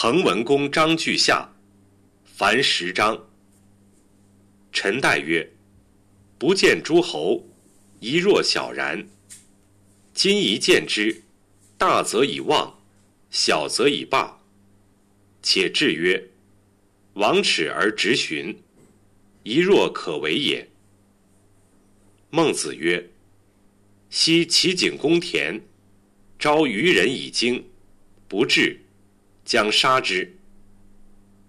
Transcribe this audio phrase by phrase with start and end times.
[0.00, 1.56] 滕文公章句下，
[2.24, 3.26] 凡十章。
[4.72, 5.50] 陈代曰
[6.38, 7.44] ：“不见诸侯，
[7.98, 9.08] 一若小然。
[10.14, 11.24] 今一见之，
[11.76, 12.78] 大则以望，
[13.32, 14.38] 小则以霸。
[15.42, 16.28] 且至曰：
[17.14, 18.56] 王耻而直循，
[19.42, 20.68] 一若可为也。”
[22.30, 23.10] 孟子曰
[24.10, 25.60] ：“昔齐景公田，
[26.38, 27.68] 招渔人以经，
[28.28, 28.80] 不至。”
[29.48, 30.36] 将杀之。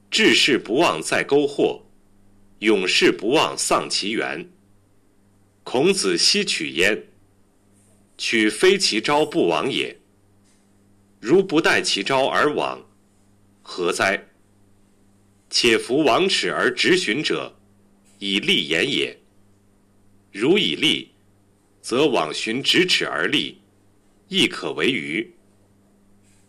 [0.09, 1.83] 志士不忘在沟壑，
[2.59, 4.49] 勇士不忘丧其源。
[5.65, 7.03] 孔子奚取焉？
[8.17, 9.99] 取非其招不往也。
[11.19, 12.81] 如不待其招而往，
[13.61, 14.29] 何哉？
[15.49, 17.53] 且夫王耻而直寻者，
[18.19, 19.19] 以立言也。
[20.31, 21.09] 如以立，
[21.81, 23.57] 则往寻直尺而立，
[24.29, 25.33] 亦可为愚。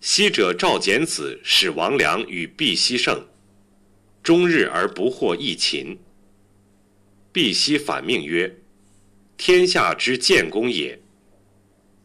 [0.03, 3.23] 昔者赵简子使王良与毕奚胜，
[4.23, 5.99] 终日而不获一秦。
[7.31, 8.59] 毕奚反命曰
[9.37, 10.99] ：“天下之建功也。”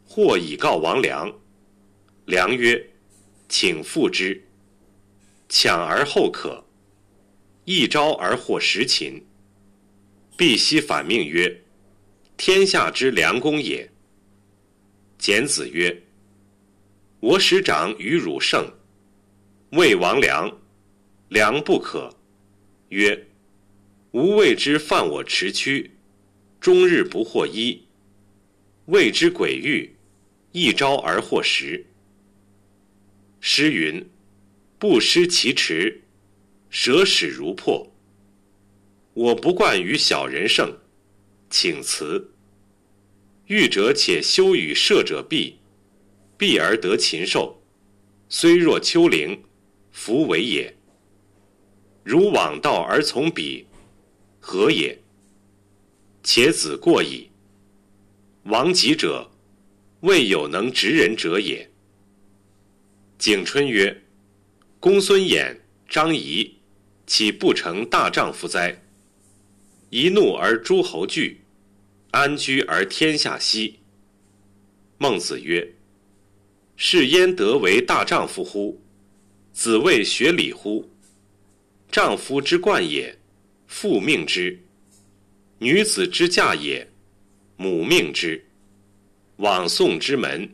[0.06, 1.34] 或以告王良，
[2.25, 2.86] 良曰
[3.47, 4.44] ：“请复之。”
[5.47, 6.66] 抢而后可，
[7.64, 9.25] 一招而获十秦。
[10.36, 11.62] 毕奚反命曰
[12.36, 13.89] ：“天下之良公也。”
[15.17, 16.05] 简子曰。
[17.26, 18.72] 我使长与汝胜，
[19.72, 20.59] 谓王良，
[21.30, 22.16] 良不可。
[22.90, 23.26] 曰：
[24.12, 25.90] 吾谓之犯我持躯，
[26.62, 27.81] 终日不获一；
[28.86, 29.96] 谓之诡欲，
[30.52, 31.88] 一朝而获十。
[33.40, 34.08] 诗云：
[34.78, 36.03] 不失其持，
[36.70, 37.92] 舍使如破。
[39.16, 40.78] 我不惯与小人胜，
[41.50, 42.30] 请辞。
[43.48, 45.56] 欲者且修与射者避。
[46.38, 47.61] 避而得禽兽，
[48.28, 49.44] 虽若丘陵，
[49.91, 50.75] 弗为也。
[52.03, 53.66] 如往道而从彼，
[54.39, 55.00] 何也？
[56.23, 57.29] 且子过矣。
[58.44, 59.31] 王己者，
[60.01, 61.72] 未有能执人者也。
[63.17, 64.03] 景春曰
[64.79, 65.57] ：“公孙衍、
[65.88, 66.57] 张仪，
[67.07, 68.84] 岂不成大丈夫哉？
[69.90, 71.41] 一怒而诸侯惧，
[72.12, 73.79] 安居而天下息。”
[75.00, 75.75] 孟子曰。
[76.78, 78.81] 是焉得为大丈夫乎？
[79.53, 80.90] 子谓学礼乎？
[81.90, 83.18] 丈夫之冠也，
[83.68, 84.58] 父命之；
[85.59, 86.91] 女子之嫁也，
[87.56, 88.46] 母命之。
[89.38, 90.50] 往送之门，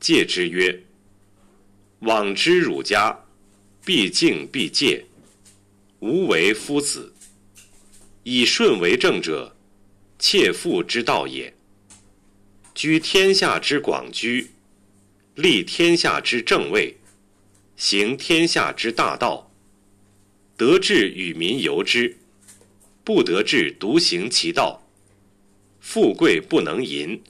[0.00, 0.82] 戒之曰
[2.00, 3.24] ：“往之汝家，
[3.84, 5.04] 必敬必戒。
[6.00, 7.12] 无为夫子。
[8.22, 9.54] 以顺为正者，
[10.18, 11.54] 妾妇之道也。
[12.74, 14.50] 居天下之广居。”
[15.36, 16.96] 立天下之正位，
[17.76, 19.52] 行天下之大道。
[20.56, 22.16] 得志与民由之，
[23.04, 24.82] 不得志独行其道。
[25.78, 27.22] 富贵不能淫，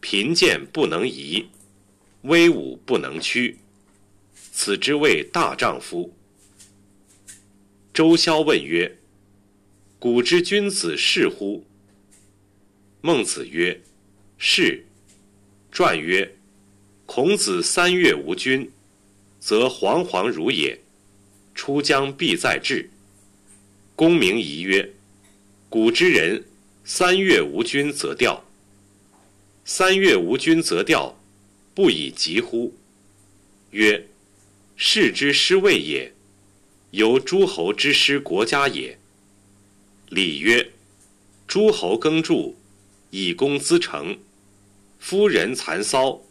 [0.00, 1.44] 贫贱不能移，
[2.22, 3.58] 威武不能屈。
[4.52, 6.14] 此之谓大丈夫。
[7.92, 8.96] 周萧问曰
[9.98, 11.66] ：“古之君子是乎？”
[13.02, 13.80] 孟子曰
[14.38, 14.86] ：“是。”
[15.72, 16.36] 传曰。
[17.12, 18.70] 孔子三月无君，
[19.40, 20.78] 则惶惶如也。
[21.56, 22.88] 出将必在志。
[23.96, 24.92] 公明仪曰
[25.68, 26.44] ：“古之人，
[26.84, 28.44] 三月无君则调。
[29.64, 31.18] 三月无君则调，
[31.74, 32.76] 不以疾乎？”
[33.72, 34.06] 曰
[34.76, 36.12] ：“士之失位也，
[36.92, 38.96] 由诸侯之失国家也。”
[40.10, 40.70] 礼曰
[41.48, 42.56] ：“诸侯耕助，
[43.10, 44.14] 以公资成；
[45.00, 46.22] 夫人蚕骚。”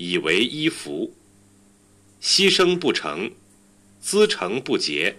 [0.00, 1.14] 以为衣服，
[2.22, 3.32] 牺牲不成，
[4.00, 5.16] 资成不竭，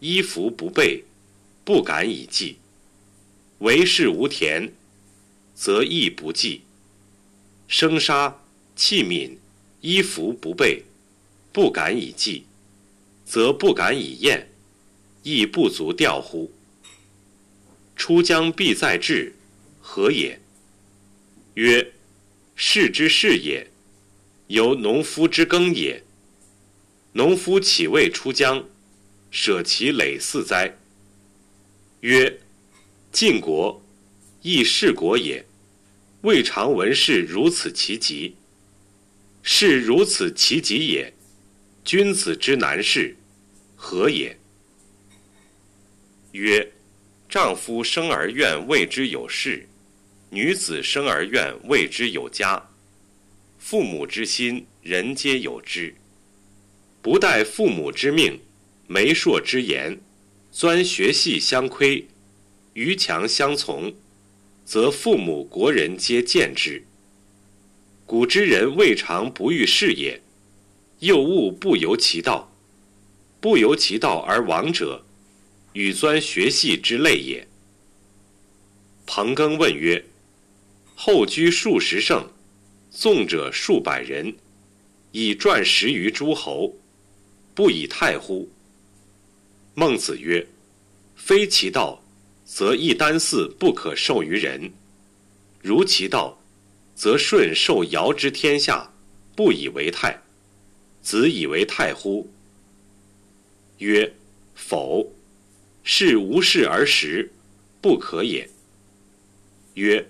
[0.00, 1.04] 衣服不备，
[1.64, 2.58] 不敢以继。
[3.60, 4.70] 为事无田，
[5.54, 6.60] 则亦不继。
[7.66, 8.42] 生杀
[8.76, 9.38] 器皿，
[9.80, 10.84] 衣服不备，
[11.50, 12.44] 不敢以继，
[13.24, 14.46] 则不敢以厌，
[15.22, 16.52] 亦不足调乎？
[17.96, 19.34] 出将必在志，
[19.80, 20.38] 何也？
[21.54, 21.94] 曰：
[22.54, 23.71] 士之事也。
[24.52, 26.04] 由农夫之耕也。
[27.14, 28.62] 农夫岂未出疆，
[29.30, 30.76] 舍其累四哉？
[32.00, 32.38] 曰：
[33.10, 33.82] 晋国，
[34.42, 35.42] 亦是国也。
[36.20, 38.36] 未尝闻士如此其极。
[39.42, 41.14] 是如此其极也，
[41.82, 43.16] 君子之难事，
[43.74, 44.36] 何也？
[46.32, 46.70] 曰：
[47.26, 49.66] 丈夫生而愿为之有事，
[50.28, 52.62] 女子生而愿为之有家。
[53.64, 55.94] 父母之心，人皆有之。
[57.00, 58.40] 不待父母之命，
[58.88, 60.00] 媒妁之言，
[60.50, 62.08] 钻学系相窥，
[62.74, 63.94] 逾墙相从，
[64.64, 66.84] 则父母国人皆见之。
[68.04, 70.20] 古之人未尝不遇事也，
[70.98, 72.52] 又恶不由其道，
[73.40, 75.06] 不由其道而亡者，
[75.72, 77.46] 与钻学系之类也。
[79.06, 80.04] 彭庚问曰
[80.96, 82.28] ：“后居数十胜，
[82.94, 84.34] 纵者数百人，
[85.12, 86.74] 以传十余诸侯，
[87.54, 88.50] 不以太乎？”
[89.74, 90.46] 孟子曰
[91.16, 92.04] ：“非其道，
[92.44, 94.70] 则一箪食不可授于人；
[95.62, 96.38] 如其道，
[96.94, 98.92] 则舜受尧之天下，
[99.34, 100.22] 不以为泰，
[101.00, 102.30] 子以为泰乎？”
[103.78, 104.12] 曰
[104.54, 105.10] ：“否，
[105.82, 107.32] 是无事而食，
[107.80, 108.46] 不可也。”
[109.74, 110.06] 曰：“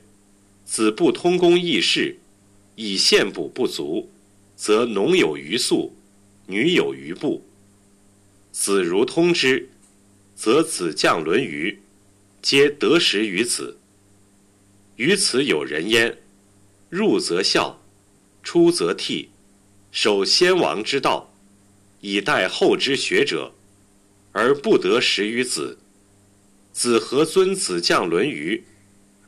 [0.66, 2.18] 子不通公议事，
[2.74, 4.10] 以献补不足，
[4.56, 5.94] 则农有余粟，
[6.46, 7.44] 女有余布。
[8.50, 9.68] 子如通之，
[10.34, 11.80] 则子将伦于，
[12.40, 13.78] 皆得食于子。
[14.96, 16.18] 于此有人焉：
[16.90, 17.82] 入则孝，
[18.42, 19.28] 出则悌，
[19.90, 21.32] 守先王之道，
[22.00, 23.52] 以待后之学者，
[24.32, 25.78] 而不得食于子。
[26.72, 28.64] 子何尊子将伦于？”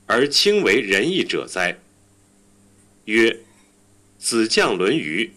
[0.07, 1.79] 而轻为仁义者哉？
[3.07, 3.39] 曰：
[4.19, 5.31] 子将伦于，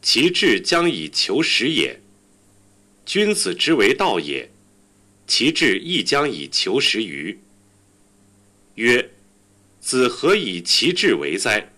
[0.00, 1.98] 其志将以求实也。
[3.04, 4.48] 君子之为道也，
[5.26, 7.36] 其志亦将以求实于。
[8.76, 9.10] 曰：
[9.80, 11.72] 子何以其志为哉？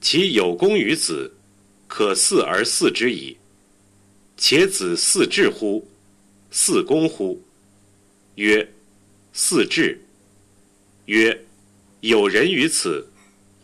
[0.00, 1.32] 其有功于子，
[1.86, 3.36] 可嗣而嗣之矣。
[4.36, 5.88] 且子似志乎？
[6.50, 7.40] 似公乎？
[8.34, 8.68] 曰：
[9.32, 9.98] 似志。
[11.06, 11.40] 曰：
[12.00, 13.06] 有人于此，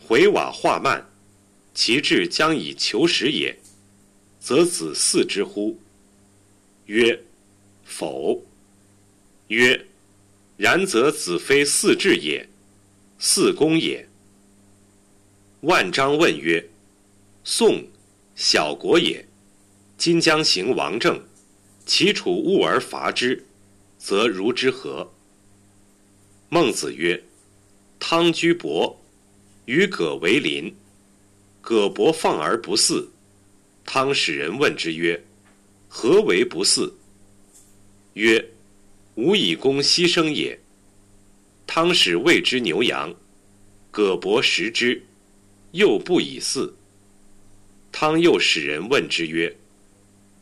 [0.09, 1.07] 回瓦化慢，
[1.75, 3.55] 其志将以求实也，
[4.39, 5.77] 则子嗣之乎？
[6.87, 7.21] 曰：
[7.85, 8.43] 否。
[9.49, 9.85] 曰：
[10.57, 12.49] 然则子非嗣志也，
[13.19, 14.09] 嗣公也。
[15.61, 16.67] 万章问曰：
[17.43, 17.85] 宋，
[18.35, 19.23] 小国也，
[19.95, 21.23] 今将行王政，
[21.85, 23.45] 其处恶而伐之，
[23.99, 25.13] 则如之何？
[26.49, 27.23] 孟子曰。
[27.99, 28.99] 汤居伯，
[29.69, 30.75] 与葛为邻。
[31.61, 33.07] 葛伯放而不祀。
[33.85, 35.23] 汤使人问之曰
[35.87, 36.91] ：“何为不祀？”
[38.13, 38.43] 曰
[39.13, 40.59] ：“吾以公牺牲也。”
[41.67, 43.13] 汤使谓之牛羊。
[43.91, 44.99] 葛伯食之，
[45.73, 46.73] 又不以祀。
[47.91, 49.55] 汤又使人问之曰：“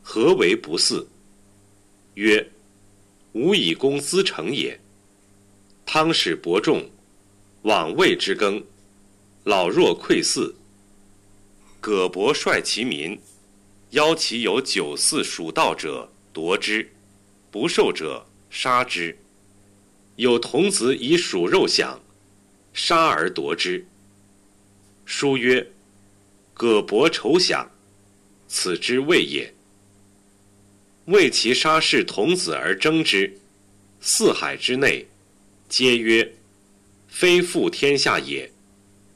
[0.01, 1.06] 何为不祀？”
[2.15, 2.50] 曰
[3.33, 4.79] ：“吾以公资成也。”
[5.85, 6.89] 汤使伯仲。
[7.63, 8.63] 往谓之耕，
[9.47, 10.53] 老弱馈祀。
[11.79, 13.17] 葛伯率其民，
[13.91, 16.91] 邀其有酒肆属道者夺之，
[17.49, 19.17] 不受者杀之。
[20.17, 21.97] 有童子以属肉享，
[22.73, 23.88] 杀而夺之。
[25.05, 25.65] 书曰
[26.53, 27.71] ：“葛伯仇享，
[28.50, 29.53] 此之谓也。”
[31.07, 33.39] 为其杀是童子而争之，
[34.01, 35.07] 四海之内，
[35.69, 36.33] 皆曰。
[37.07, 38.51] 非复天下也，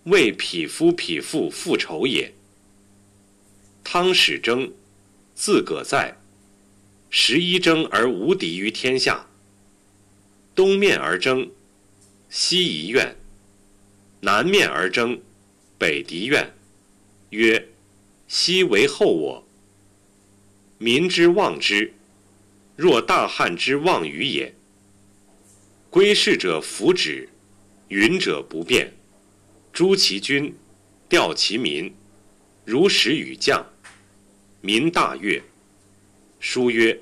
[0.06, 2.34] 为匹夫匹妇复仇也。
[3.84, 4.72] 汤始争，
[5.36, 6.16] 自葛在，
[7.10, 9.28] 十一争而无敌于天下。
[10.56, 11.50] 东面而争，
[12.30, 13.16] 西夷怨；
[14.22, 15.22] 南面而争，
[15.78, 16.54] 北狄怨。
[17.30, 17.68] 曰：
[18.28, 19.48] 西为后我。
[20.78, 21.94] 民之望之，
[22.76, 24.54] 若大汉之望于也。
[25.90, 27.30] 归逝者弗止。
[27.90, 28.94] 云者不变，
[29.74, 30.54] 诛其君，
[31.08, 31.94] 调其民，
[32.66, 33.66] 如使与将，
[34.60, 35.42] 民大悦。
[36.42, 37.00] 书曰：“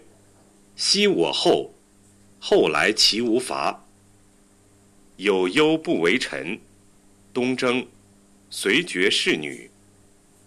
[0.78, 1.74] 昔我后，
[2.40, 3.86] 后来其无伐。
[5.18, 6.60] 有忧不为臣。
[7.34, 7.86] 东征，
[8.50, 9.70] 随爵侍女，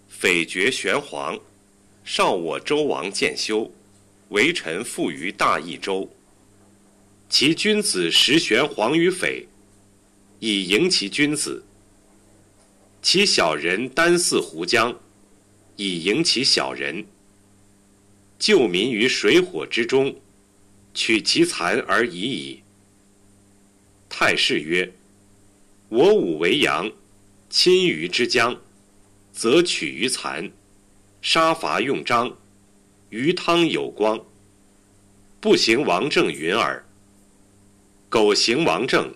[0.09, 1.39] 匪绝玄黄，
[2.05, 3.71] 少我周王建修，
[4.29, 6.09] 为臣附于大邑州。
[7.29, 9.49] 其君子食玄黄于匪。”
[10.45, 11.65] 以迎其君子，
[13.03, 14.97] 其小人单似胡将，
[15.77, 17.05] 以迎其小人。
[18.39, 20.15] 救民于水火之中，
[20.95, 22.63] 取其残而已矣。
[24.09, 24.93] 太师曰
[25.91, 26.91] ：“我武为阳，
[27.51, 28.57] 亲于之将，
[29.33, 30.49] 则取于残；
[31.21, 32.37] 杀伐用章，
[33.11, 34.25] 于汤有光。
[35.41, 36.85] 不行王政云耳。
[38.09, 39.13] 苟行王政。”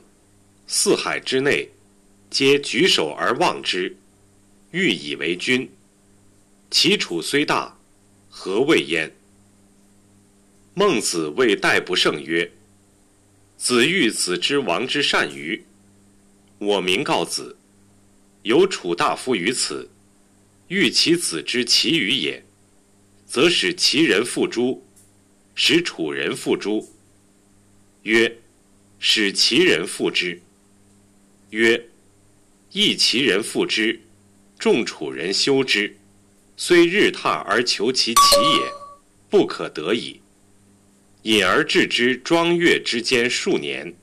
[0.69, 1.71] 四海之内，
[2.37, 3.97] 皆举手而望之，
[4.71, 5.71] 欲以为君。
[6.71, 7.79] 其楚虽大，
[8.29, 9.11] 何谓焉？
[10.75, 12.53] 孟子谓戴不胜曰
[13.57, 15.65] ：“子欲子之王之善于？
[16.59, 17.57] 我明告子，
[18.43, 19.89] 有楚大夫于此，
[20.69, 22.45] 欲其子之其余也，
[23.25, 24.85] 则使其人复诸，
[25.55, 26.87] 使楚人复诸。
[28.03, 28.37] 曰：
[28.99, 30.39] 使其人复之。
[31.49, 31.83] 曰：
[32.79, 33.99] 益其人复之，
[34.59, 35.97] 众楚人修之，
[36.59, 38.71] 虽日榻而求其齐也，
[39.31, 40.21] 不可得矣。”
[41.25, 43.95] 引而治之庄月之间数年，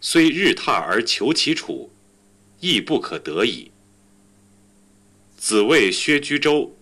[0.00, 1.88] 虽日榻而求其楚，
[2.58, 3.70] 亦不可得矣。
[5.36, 6.76] 子谓薛居周：“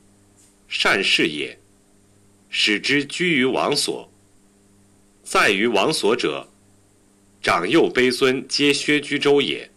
[0.67, 1.59] 善事也，
[2.49, 4.11] 使之居于王所。
[5.23, 6.49] 在于王所者，
[7.43, 9.71] 长幼卑尊皆薛居周也。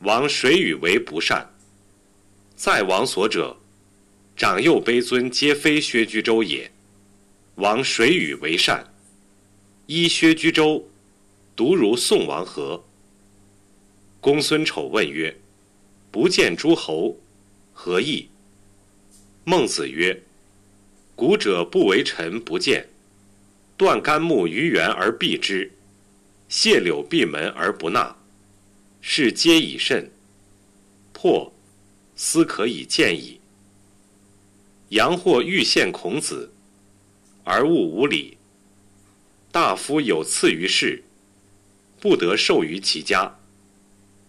[0.00, 1.46] 王谁与为不善？
[2.56, 3.56] 在王所者，
[4.34, 6.70] 长幼卑尊皆非薛居周也。”
[7.56, 8.94] 王谁与为善？
[9.86, 10.88] 依薛居周，
[11.54, 12.82] 独如宋王何？
[14.20, 15.36] 公孙丑问曰
[16.10, 17.14] ：“不见诸侯，
[17.74, 18.28] 何意？”
[19.44, 20.18] 孟子曰
[21.14, 22.88] ：“古者不为臣不见，
[23.76, 25.70] 断干木于原而避之，
[26.48, 28.16] 谢柳闭门而不纳，
[29.00, 30.10] 是皆以慎。
[31.12, 31.52] 破，
[32.16, 33.40] 斯可以见矣。”
[34.90, 36.52] 杨或欲献孔子。
[37.42, 38.36] 而物无礼，
[39.50, 41.02] 大夫有赐于世，
[41.98, 43.38] 不得授于其家，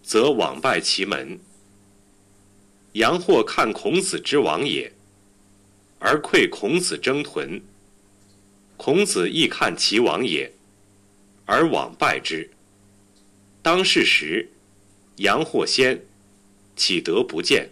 [0.01, 1.37] 则枉拜其门。
[2.93, 4.91] 杨或看孔子之亡也，
[5.99, 7.61] 而愧孔子征屯。
[8.77, 10.51] 孔子亦看其亡也，
[11.45, 12.49] 而往拜之。
[13.61, 14.49] 当是时，
[15.17, 16.03] 阳或先，
[16.75, 17.69] 岂得不见？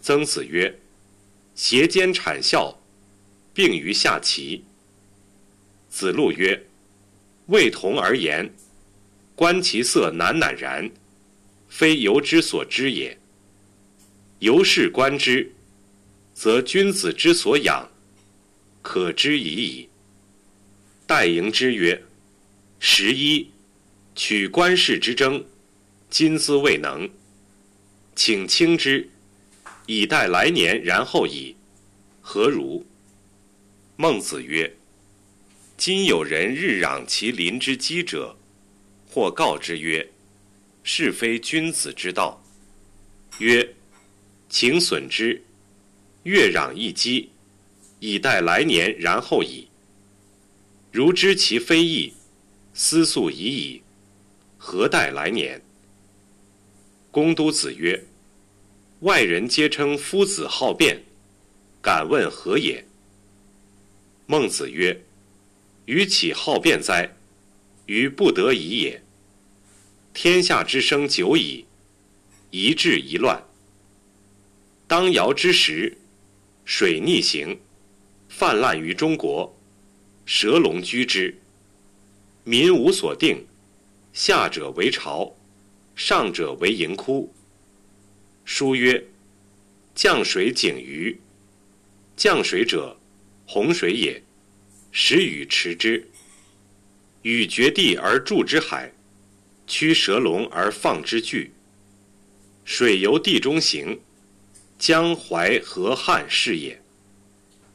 [0.00, 0.78] 曾子曰
[1.54, 2.76] ：“挟奸谄笑。”
[3.52, 4.64] 并于下齐。
[5.90, 6.66] 子路曰
[7.46, 8.48] ：“未同而言，
[9.34, 10.88] 观其色难赧然，
[11.68, 13.18] 非由之所知也。
[14.38, 15.52] 由是观之，
[16.32, 17.90] 则君子之所养，
[18.80, 19.88] 可知已矣。”
[21.06, 22.00] 戴迎之曰
[22.78, 23.50] ：“十一，
[24.14, 25.44] 取官事之争，
[26.10, 27.08] 今兹未能，
[28.16, 29.08] 请轻之，
[29.86, 31.54] 以待来年，然后矣。
[32.20, 32.84] 何如？”
[33.96, 34.76] 孟子曰
[35.78, 38.36] ：“今有人日攘其邻之饥者，
[39.08, 40.10] 或告之曰
[40.82, 42.42] ：‘是非君子之道。’
[43.38, 43.76] 曰
[44.50, 45.40] ：‘请损之，
[46.24, 47.30] 月攘一饥，
[48.00, 49.68] 以待来年，然后矣。’
[50.90, 52.12] 如知其非义，
[52.74, 53.82] 思素已矣，
[54.58, 55.62] 何待来年？”
[57.10, 58.04] 公都子曰
[59.00, 61.02] ：“外人皆称夫子好辩，
[61.82, 62.84] 敢问何也？”
[64.26, 65.02] 孟子曰
[65.86, 67.16] ：“予岂好辩哉？
[67.86, 69.02] 于不得已也。
[70.14, 71.64] 天下之生久矣，
[72.50, 73.42] 一治一乱。
[74.86, 75.96] 当尧之时，
[76.64, 77.58] 水逆行，
[78.28, 79.56] 泛滥于中国，
[80.24, 81.36] 蛇龙居之，
[82.44, 83.46] 民无所定，
[84.12, 85.34] 下者为巢，
[86.02, 87.30] 上者为盈窟。
[88.46, 89.04] 书曰
[89.94, 91.20] ：‘降水井鱼，
[92.16, 92.98] 降水者。’”
[93.46, 94.22] 洪水也，
[94.90, 96.08] 时禹持之。
[97.20, 98.94] 禹绝地而筑之海，
[99.66, 101.52] 驱蛇龙而放之巨。
[102.64, 104.00] 水由地中行，
[104.78, 106.80] 江淮河汉是也。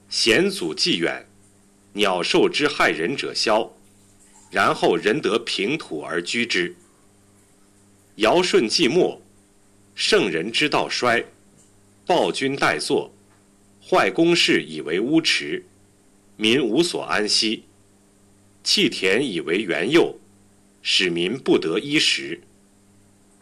[0.10, 1.28] 险阻既远，
[1.94, 3.72] 鸟兽之害人者消，
[4.50, 6.76] 然后人得平土而居之。
[8.18, 9.22] 尧舜既没，
[9.94, 11.26] 圣人之道衰，
[12.06, 13.12] 暴君代作。
[13.88, 15.64] 坏公室以为屋池，
[16.38, 17.64] 民无所安息；
[18.64, 20.16] 弃田以为园囿，
[20.82, 22.42] 使民不得衣食。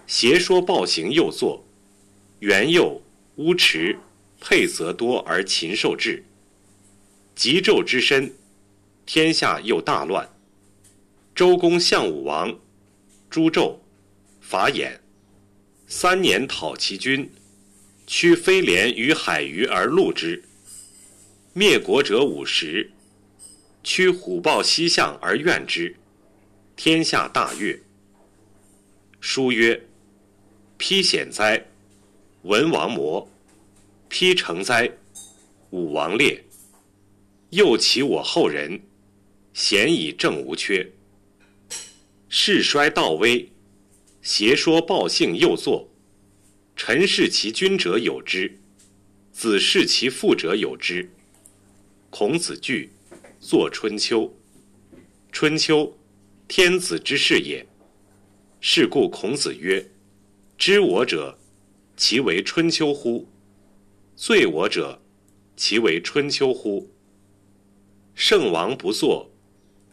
[0.08, 1.64] 邪说暴行又作，
[2.40, 3.00] 园囿、
[3.36, 3.98] 屋池，
[4.42, 6.24] 配则多而禽兽至。
[7.36, 8.34] 极纣之身，
[9.06, 10.28] 天下又大乱。
[11.34, 12.60] 周公相武王
[13.30, 13.78] 诛纣，
[14.46, 15.00] 伐偃，
[15.88, 17.32] 三年讨其君。
[18.06, 20.44] 驱飞廉于海鱼而戮之，
[21.54, 22.90] 灭国者五十；
[23.82, 25.96] 驱虎豹西向而怨之，
[26.76, 27.82] 天下大悦。
[29.22, 29.88] 书曰
[30.78, 31.66] ：“披险哉，
[32.42, 33.26] 文王谟；
[34.10, 34.92] 披成哉，
[35.70, 36.44] 武王烈。
[37.52, 38.82] 又其我后人，
[39.54, 40.92] 贤以正无缺。
[42.28, 43.53] 世衰道危，
[44.24, 45.88] 邪说暴性又作。”
[46.76, 48.60] 臣视其君者有之，
[49.32, 51.12] 子视其父者有之。
[52.10, 52.92] 孔子惧，
[53.40, 54.36] 作春秋。
[55.32, 55.96] 春秋，
[56.48, 57.64] 天子之事也。
[58.60, 59.92] 是故孔子曰
[60.58, 61.38] ：“知我者，
[61.96, 63.28] 其为春秋乎？
[64.16, 65.00] 罪我者，
[65.56, 66.90] 其为春秋乎？”
[68.16, 69.30] 圣王不作，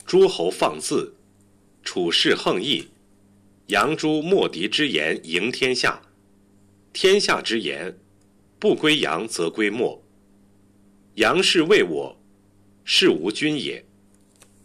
[0.06, 1.14] 诸侯放肆，
[1.82, 2.89] 处事横溢，
[3.70, 6.02] 扬诸莫敌之言，赢天下。
[6.92, 7.96] 天下之言，
[8.58, 10.02] 不归扬则归莫。
[11.14, 12.20] 杨氏为我，
[12.84, 13.84] 是无君也；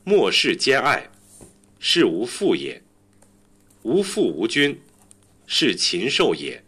[0.03, 1.11] 莫氏兼爱，
[1.79, 2.81] 是无父也。
[3.83, 4.79] 无父无君，
[5.45, 6.63] 是禽兽也。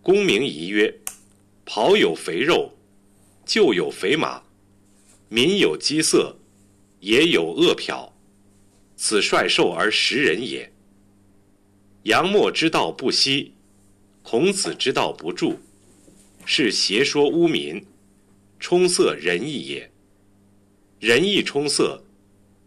[0.00, 1.00] 公明仪曰
[1.66, 2.72] ：“庖有肥肉，
[3.44, 4.42] 厩有肥马，
[5.28, 6.38] 民有饥色，
[7.00, 8.14] 也有饿殍。
[8.96, 10.72] 此率兽而食人也。”
[12.04, 13.52] 杨墨之道不息，
[14.22, 15.56] 孔子之道不著，
[16.46, 17.84] 是邪说污民，
[18.60, 19.90] 充塞仁义也。
[21.00, 22.02] 仁义充塞，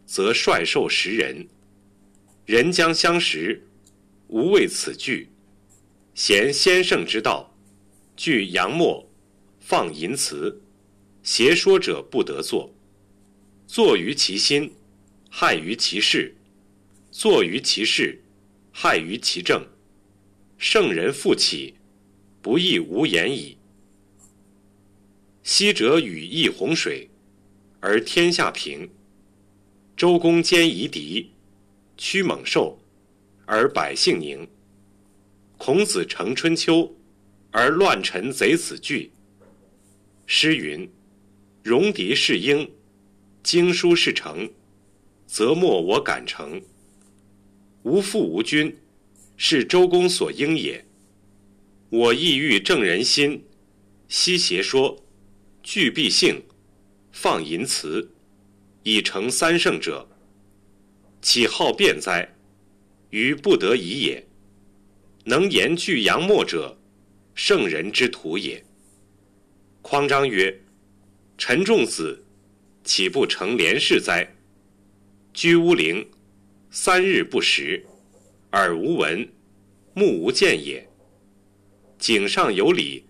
[0.06, 1.48] 则率兽食人。
[2.46, 3.66] 人将相食，
[4.28, 5.30] 无为此惧。
[6.14, 7.56] 贤先圣之道，
[8.18, 9.10] 具阳墨，
[9.60, 10.62] 放淫辞，
[11.24, 12.74] 邪说者不得作。
[13.66, 14.74] 作于其心，
[15.30, 16.34] 害于其事；
[17.12, 18.22] 作于其事，
[18.72, 19.66] 害于其政。
[20.58, 21.76] 圣人复起，
[22.42, 23.58] 不亦无言矣。
[25.44, 27.10] 昔者禹抑洪水，
[27.80, 28.88] 而天下平；
[29.98, 31.32] 周公兼夷狄。
[31.98, 32.80] 驱猛兽，
[33.46, 34.48] 而百姓宁。
[35.58, 36.96] 孔子成春秋，
[37.52, 39.12] 而乱臣贼子惧。
[40.26, 40.90] 诗云
[41.62, 42.72] ：“戎狄是英，
[43.44, 44.52] 经书是成，
[45.28, 46.62] 则莫我敢成。”
[47.84, 48.78] 无父无君，
[49.38, 50.86] 是周公所应也。
[51.90, 53.44] 我意欲正人心，
[54.08, 55.04] 息邪说，
[55.64, 56.44] 惧必性，
[57.12, 58.12] 放淫辞，
[58.84, 60.08] 以成三圣者。
[61.22, 62.36] 岂好辩哉？
[63.10, 64.26] 于不得已也。
[65.26, 66.78] 能言具阳墨者，
[67.36, 68.64] 圣人之徒也。
[69.82, 70.62] 匡章曰
[71.38, 72.24] ：“陈仲子，
[72.84, 74.36] 岂不成廉士哉？
[75.34, 76.08] 居乌陵，
[76.74, 77.86] 三日不食，
[78.54, 79.28] 耳无闻，
[79.94, 80.88] 目无见也。
[82.00, 83.04] 井上有礼，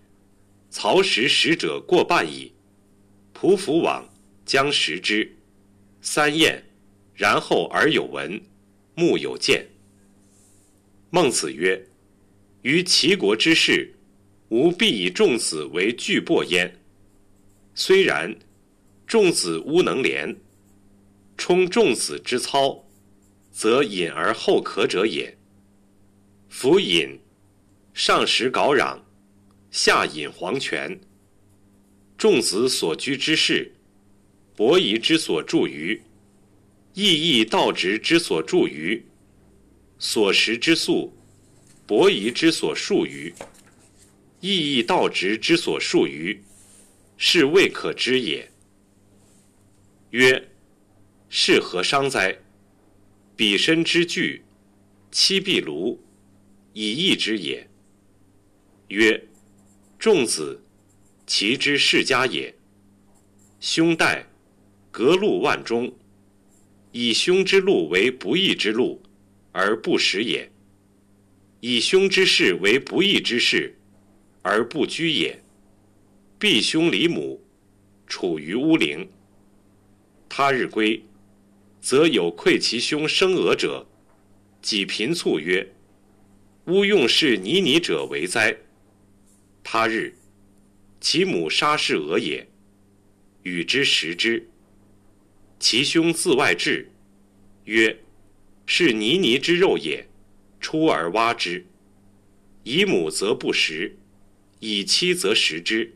[0.68, 2.52] 曹食食者过半矣。
[3.32, 4.04] 匍匐往，
[4.44, 5.36] 将食之，
[6.00, 6.60] 三宴。”
[7.14, 8.42] 然后耳有闻，
[8.96, 9.64] 目有见。
[11.10, 11.86] 孟子曰
[12.62, 13.94] ：“于齐国之事，
[14.48, 16.80] 吾必以仲子为巨擘焉。
[17.76, 18.36] 虽然，
[19.06, 20.34] 仲子乌能连，
[21.36, 22.81] 充仲子之操，
[23.52, 25.36] 则隐而后可者也。
[26.48, 27.20] 夫隐，
[27.94, 28.98] 上食缟壤，
[29.70, 30.98] 下饮黄泉。
[32.18, 33.72] 仲子所居之室，
[34.56, 36.02] 伯夷之所住于。”
[36.94, 39.02] 义义道直之所著于，
[39.98, 41.10] 所食之粟，
[41.86, 43.32] 伯夷之所述于，
[44.40, 46.44] 义义道直之所述于，
[47.16, 48.46] 是未可知也。
[50.10, 50.50] 曰：
[51.30, 52.41] 是何伤哉？
[53.34, 54.42] 彼身之具，
[55.10, 55.96] 妻壁庐，
[56.74, 57.66] 以义之也。
[58.88, 59.24] 曰：
[59.98, 60.62] 仲子，
[61.26, 62.54] 其之世家也。
[63.58, 64.26] 兄代，
[64.90, 65.92] 革禄万中。
[66.92, 69.00] 以兄之路为不义之路，
[69.50, 70.50] 而不食也；
[71.60, 73.74] 以兄之事为不义之事，
[74.42, 75.42] 而不居也。
[76.38, 77.42] 必兄离母，
[78.06, 79.08] 处于乌陵。
[80.28, 81.02] 他日归，
[81.82, 83.88] 则有愧其兄生俄者，
[84.62, 85.74] 己贫卒曰
[86.66, 88.56] ：“吾用是泥泥者为哉？”
[89.64, 90.14] 他日，
[91.00, 92.46] 其母杀是俄也，
[93.42, 94.48] 与之食之。
[95.58, 96.88] 其兄自外至，
[97.64, 97.98] 曰
[98.64, 100.08] ：“是泥泥之肉也，
[100.60, 101.66] 出而挖之。
[102.62, 103.96] 以母则不食，
[104.60, 105.92] 以妻则食之，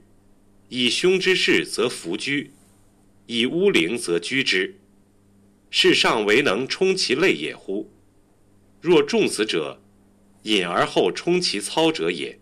[0.69, 2.51] 以兄之事则弗居，
[3.27, 4.75] 以乌陵则居之。
[5.71, 7.91] 世上唯能充其类也乎？
[8.81, 9.81] 若仲子者，
[10.43, 12.39] 隐而后充其操者也。”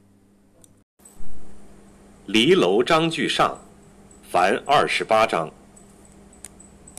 [2.26, 3.60] 离楼章句上，
[4.30, 5.52] 凡二十八章。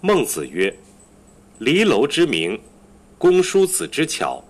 [0.02, 0.76] 孟子曰
[1.60, 2.60] ：“离楼之名，
[3.18, 4.44] 公叔子之巧，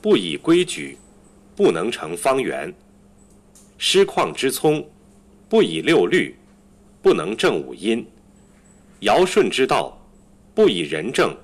[0.00, 0.96] 不以规矩，
[1.56, 2.72] 不能成方圆；
[3.76, 4.88] 师旷之聪，
[5.48, 6.36] 不以六律，
[7.02, 8.04] 不能正五音；
[9.00, 10.03] 尧舜之道，
[10.54, 11.36] 不以仁政，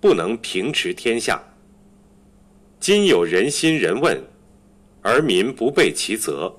[0.00, 1.42] 不能平持天下。
[2.78, 4.22] 今有人心人问，
[5.02, 6.54] 而民不备其责，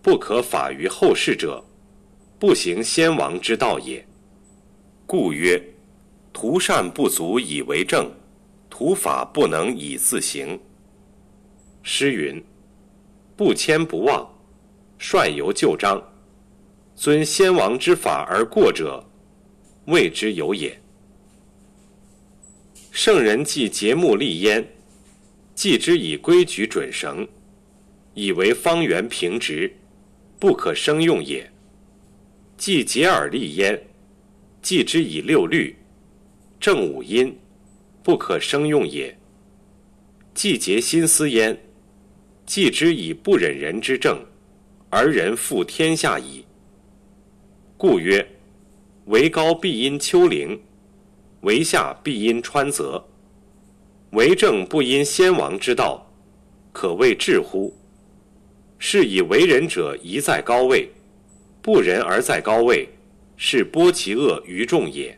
[0.00, 1.62] 不可法于后世者，
[2.38, 4.02] 不行先王之道也。”
[5.04, 5.62] 故曰：
[6.32, 8.10] 图善不足以为政，
[8.70, 10.58] 图法不能以自行。
[11.82, 12.42] 诗云
[13.36, 14.26] ：“不迁不忘，
[14.98, 16.02] 率由旧章。
[16.94, 19.04] 遵先王之法而过者，
[19.84, 20.74] 谓之有也。”
[22.96, 24.66] 圣人既节目立焉，
[25.54, 27.28] 既之以规矩准绳，
[28.14, 29.70] 以为方圆平直，
[30.38, 31.44] 不可生用也；
[32.56, 33.78] 既节而立焉，
[34.62, 35.76] 既之以六律，
[36.58, 37.36] 正五音，
[38.02, 39.14] 不可生用也；
[40.32, 41.54] 既节心思焉，
[42.46, 44.18] 既之以不忍人之政，
[44.88, 46.42] 而人负天下矣。
[47.76, 48.26] 故曰：
[49.04, 50.58] 为高必因丘陵。
[51.46, 53.00] 为下必因川泽，
[54.10, 56.04] 为政不因先王之道，
[56.72, 57.72] 可谓智乎？
[58.80, 60.90] 是以为人者宜在高位，
[61.62, 62.88] 不仁而在高位，
[63.36, 65.16] 是播其恶于众也。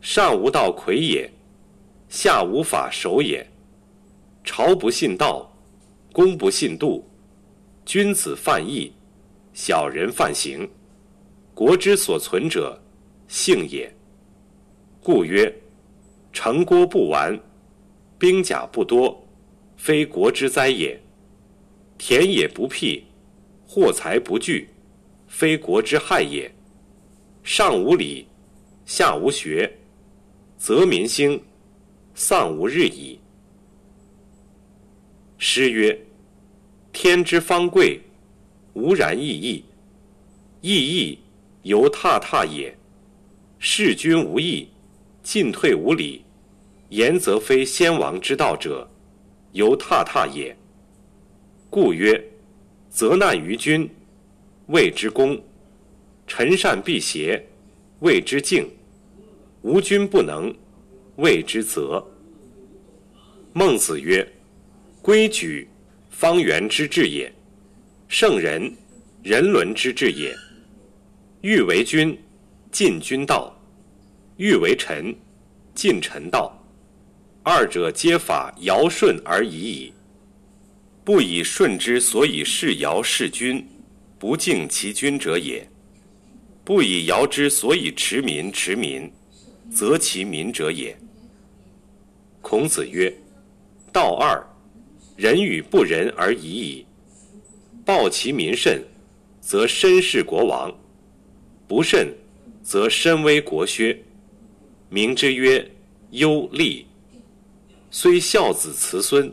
[0.00, 1.30] 上无道魁也，
[2.08, 3.48] 下无法守也。
[4.42, 5.56] 朝不信道，
[6.12, 7.08] 公不信度，
[7.84, 8.92] 君子犯义，
[9.52, 10.68] 小人犯行，
[11.54, 12.76] 国之所存者，
[13.28, 13.88] 幸也。
[15.08, 15.50] 故曰：
[16.34, 17.40] 城郭不完，
[18.18, 19.26] 兵甲不多，
[19.74, 20.98] 非国之灾也；
[21.96, 23.04] 田野不辟，
[23.66, 24.68] 货财不聚，
[25.26, 26.52] 非国之害也。
[27.42, 28.26] 上无礼，
[28.84, 29.78] 下无学，
[30.58, 31.42] 则民兴，
[32.14, 33.18] 丧无日矣。
[35.38, 35.98] 诗曰：
[36.92, 37.98] 天之方贵，
[38.74, 39.64] 无然异义。
[40.60, 41.18] 异义
[41.62, 42.76] 犹踏踏也。
[43.58, 44.68] 事君无义。
[45.30, 46.24] 进退无礼，
[46.88, 48.88] 言则非先王之道者，
[49.52, 50.56] 犹踏踏也。
[51.68, 52.18] 故曰：
[52.88, 53.86] 责难于君，
[54.68, 55.36] 谓之公；
[56.26, 57.46] 臣善避邪，
[58.00, 58.64] 谓之敬；
[59.60, 60.50] 无君不能，
[61.16, 62.02] 谓之责。
[63.52, 64.26] 孟子曰：
[65.02, 65.68] 规矩，
[66.08, 67.30] 方圆之治也；
[68.08, 68.74] 圣人，
[69.22, 70.34] 人伦之治也。
[71.42, 72.18] 欲为君，
[72.72, 73.54] 尽君道。
[74.38, 75.12] 欲为臣，
[75.74, 76.56] 尽臣道，
[77.42, 79.92] 二者皆法尧舜而已矣。
[81.04, 83.66] 不以舜之所以事尧事君，
[84.16, 85.66] 不敬其君者也；
[86.64, 89.10] 不以尧之所以持民持民，
[89.72, 90.96] 则其民者也。
[92.40, 93.12] 孔子曰
[93.92, 94.40] ：“道二，
[95.16, 96.86] 仁与不仁而已矣。
[97.84, 98.84] 报其民甚，
[99.40, 100.70] 则身事国王；
[101.66, 102.14] 不甚，
[102.62, 104.00] 则身危国削。”
[104.90, 105.70] 名之曰
[106.12, 106.86] 忧利，
[107.90, 109.30] 虽孝子慈孙，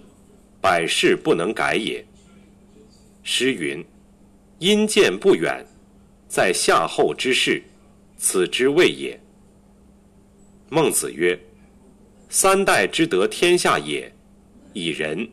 [0.60, 2.06] 百世不能改也。
[3.24, 3.84] 诗云
[4.60, 5.65] ：“因见不远，
[6.28, 7.63] 在夏后之事，
[8.18, 9.18] 此之谓也。”
[10.70, 11.39] 孟子曰
[12.28, 14.13] ：“三代之得天下也，
[14.74, 15.26] 以仁；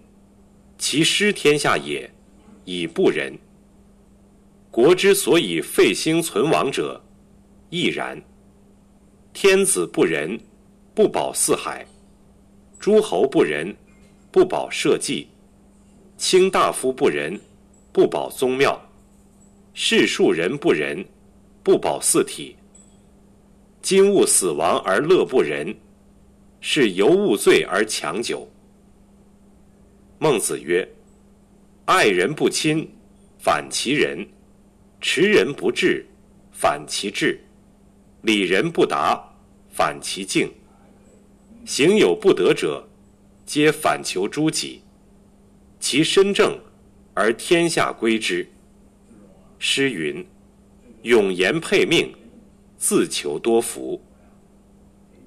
[0.79, 2.09] 其失天下也，
[2.65, 3.37] 以不仁。
[4.71, 7.03] 国之所以废兴存亡者，
[7.71, 8.23] 亦然。”
[9.45, 10.39] 天子不仁，
[10.95, 11.85] 不保四海；
[12.79, 13.77] 诸侯不仁，
[14.31, 15.27] 不保社稷；
[16.17, 17.37] 卿大夫不仁，
[17.91, 18.71] 不保宗庙；
[19.75, 21.05] 士庶人不仁，
[21.65, 22.55] 不保四体。
[23.83, 25.77] 今物死亡而乐不仁，
[26.61, 28.49] 是犹物罪而强久。
[30.21, 30.89] 孟子曰
[31.87, 32.89] ：“爱人不亲，
[33.41, 34.25] 反其仁；
[35.01, 36.07] 持人不治，
[36.53, 37.41] 反其志。”
[38.23, 39.21] 礼人不达，
[39.73, 40.49] 反其敬；
[41.65, 42.87] 行有不得者，
[43.47, 44.83] 皆反求诸己。
[45.81, 46.59] 其身正，
[47.15, 48.47] 而天下归之。
[49.59, 50.25] 诗云
[51.03, 52.15] ：“永言配命，
[52.77, 54.01] 自求多福。”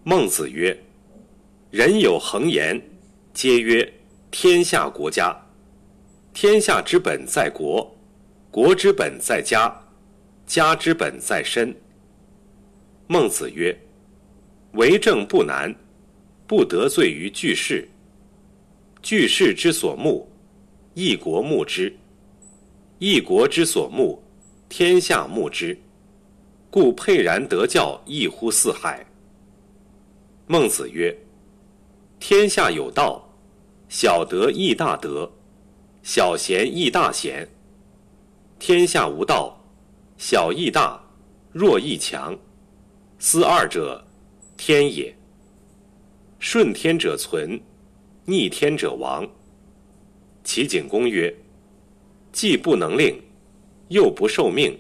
[0.04, 0.78] 孟子曰
[1.72, 2.82] ：“人有恒言，
[3.34, 3.94] 皆曰
[4.30, 5.36] 天下国家。
[6.34, 7.96] 天下之本在国，
[8.52, 9.74] 国之本在家，
[10.46, 11.76] 家之本在身。”
[13.08, 13.78] 孟子曰
[14.76, 15.74] ：“为政不难，
[16.46, 17.88] 不得罪于巨士。
[19.02, 20.30] 巨士之所慕，
[20.94, 21.94] 一国慕之；
[23.00, 24.22] 一国之所慕，
[24.68, 25.78] 天下慕之。
[26.70, 29.06] 故沛然得教，异乎四海。”
[30.48, 31.18] 孟子曰
[32.20, 33.34] ：“天下有道，
[33.88, 35.32] 小德亦大德，
[36.04, 37.48] 小贤亦大贤。
[38.60, 39.58] 天下无道，
[40.18, 41.02] 小亦大，
[41.54, 42.38] 弱亦强。”
[43.18, 44.05] 思二者，
[44.58, 45.16] 天也。
[46.40, 47.60] 顺天者存，
[48.26, 49.28] 逆天者亡。
[50.44, 51.34] 齐景公曰
[52.32, 53.20] ：“既不能令，
[53.88, 54.78] 又不受命，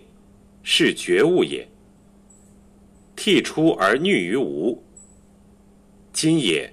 [0.61, 1.67] 是觉悟也。”
[3.15, 4.83] 替出而逆于无。
[6.13, 6.71] 今也，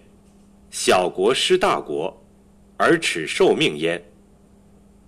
[0.71, 2.15] 小国失大国，
[2.77, 4.03] 而耻受命焉。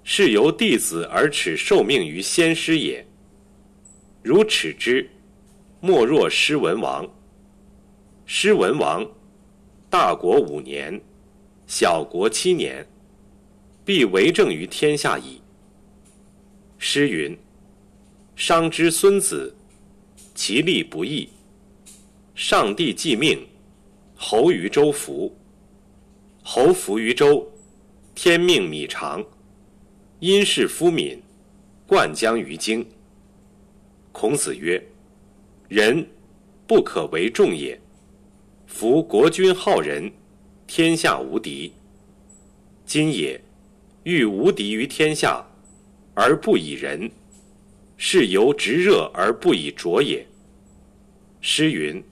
[0.02, 3.04] 是由弟子而耻受命于先师也。
[4.22, 5.08] 如耻之，
[5.80, 7.08] 莫若失文王。
[8.26, 9.06] 诗文王，
[9.90, 10.98] 大国五年，
[11.66, 12.86] 小国七年，
[13.84, 15.42] 必为政于天下矣。
[16.78, 17.36] 诗云
[18.34, 19.54] ：“商之孙子，
[20.34, 21.28] 其利不义。
[22.34, 23.46] 上帝既命，
[24.16, 25.36] 侯于周服。
[26.42, 27.46] 侯服于周，
[28.14, 29.22] 天命米长。
[30.20, 31.22] 因事夫敏，
[31.86, 32.84] 灌浆于京。”
[34.12, 34.82] 孔子曰
[35.68, 36.06] ：“人
[36.66, 37.78] 不可为众也。
[38.76, 40.12] 夫国君好仁，
[40.66, 41.72] 天下无敌。
[42.84, 43.40] 今也，
[44.02, 45.46] 欲无敌于天下。”
[46.12, 47.08] 而不以仁，
[47.96, 50.26] 是由直热而不以浊也。
[51.40, 52.02] 诗云：“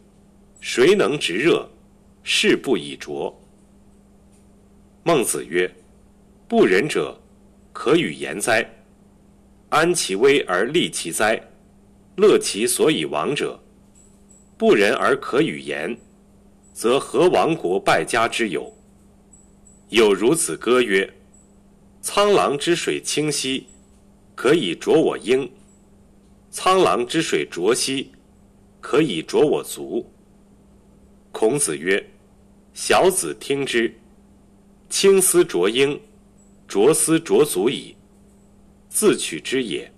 [0.63, 1.69] 谁能直热，
[2.23, 3.37] 是不以浊。”
[5.03, 5.69] 孟子曰
[6.47, 7.21] ：“不仁者，
[7.73, 8.65] 可与言哉？
[9.71, 11.43] 安其危而利其哉？
[12.19, 13.61] 乐其所以亡者，
[14.57, 15.97] 不仁而可与言，
[16.73, 18.73] 则何亡国败家之有？
[19.91, 21.13] 有孺子歌曰
[22.03, 23.67] ：‘沧浪之水清兮。’”
[24.35, 25.49] 可以濯我缨，
[26.51, 28.11] 沧浪之水浊兮，
[28.81, 30.05] 可以濯我足。
[31.31, 32.03] 孔子曰
[32.73, 33.95] ：“小子听之。
[34.89, 36.01] 青丝濯缨，
[36.67, 37.95] 浊丝濯足矣，
[38.89, 39.93] 自取之也。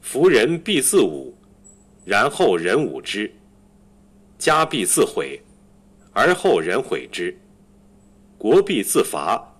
[0.00, 1.32] 夫人必自侮，
[2.04, 3.30] 然后人侮之；
[4.36, 5.40] 家必自毁，
[6.12, 7.34] 而后人毁之；
[8.38, 9.54] 国必自伐，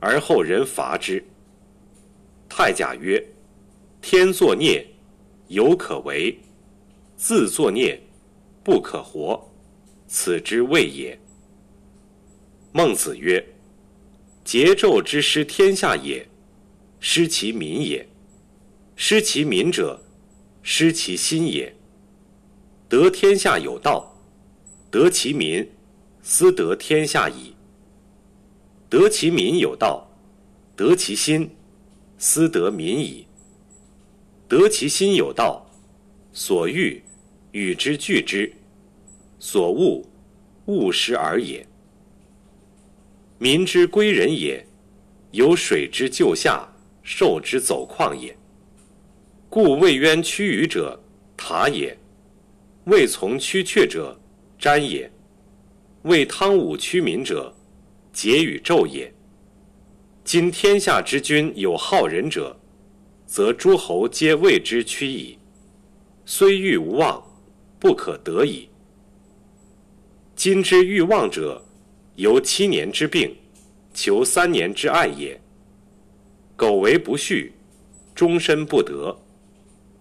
[0.00, 1.24] 而后人伐之。”
[2.48, 3.24] 太甲曰
[4.02, 4.86] ：“天作孽，
[5.48, 6.34] 犹可为；
[7.16, 8.00] 自作孽，
[8.64, 9.48] 不可活。
[10.06, 11.18] 此之谓也。”
[12.72, 13.44] 孟子曰
[14.44, 16.26] ：“桀纣之失天下也，
[16.98, 18.06] 失其民也。
[18.96, 20.02] 失其民者，
[20.62, 21.74] 失其心也。
[22.88, 24.14] 得天下有道，
[24.90, 25.66] 得其民，
[26.22, 27.54] 斯得天下矣。
[28.88, 30.06] 得其民有道，
[30.76, 31.50] 得其心。”
[32.22, 33.26] 斯得民矣。
[34.46, 35.64] 得其心有道，
[36.34, 37.02] 所欲
[37.52, 38.52] 与之俱之，
[39.38, 40.04] 所恶
[40.66, 41.66] 勿施而也。
[43.38, 44.66] 民之归人也，
[45.30, 46.68] 有水之就下，
[47.02, 48.36] 兽之走旷也。
[49.48, 51.00] 故未渊屈羽者，
[51.38, 51.96] 塔也；
[52.84, 54.20] 未从屈阙者，
[54.60, 55.08] 瞻也；
[56.02, 57.54] 为汤武屈民者，
[58.14, 59.12] 桀与纣也。
[60.24, 62.58] 今天下之君有好仁者，
[63.26, 65.36] 则诸侯皆为之屈矣。
[66.24, 67.22] 虽欲无望，
[67.78, 68.66] 不可得矣。
[70.34, 71.62] 今之欲望者，
[72.16, 73.36] 由七年之病，
[73.92, 75.38] 求三年之爱也。
[76.56, 77.50] 苟为不恤，
[78.14, 79.14] 终身不得；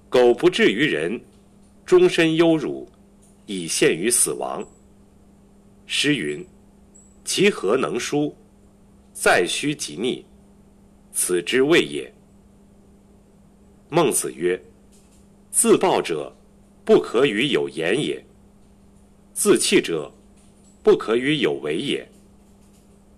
[0.08, 1.20] 苟不至于人，
[1.86, 2.88] 终身忧辱，
[3.46, 4.66] 以陷于死亡。
[5.92, 6.46] 诗云
[7.26, 8.36] ：“其何能书？”
[9.12, 10.24] 再虚即逆，
[11.12, 12.14] 此之谓也。
[13.90, 14.62] 孟子曰
[15.50, 16.32] ：“自暴者，
[16.86, 18.24] 不可与有言也；
[19.34, 20.14] 自弃者，
[20.84, 22.08] 不可与有为也。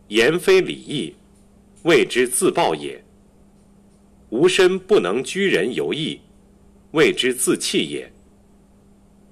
[0.08, 1.14] 言非礼义，
[1.84, 2.98] 谓之自暴也；
[4.30, 6.22] 无身不能居人有义，
[6.92, 8.10] 谓之自弃也。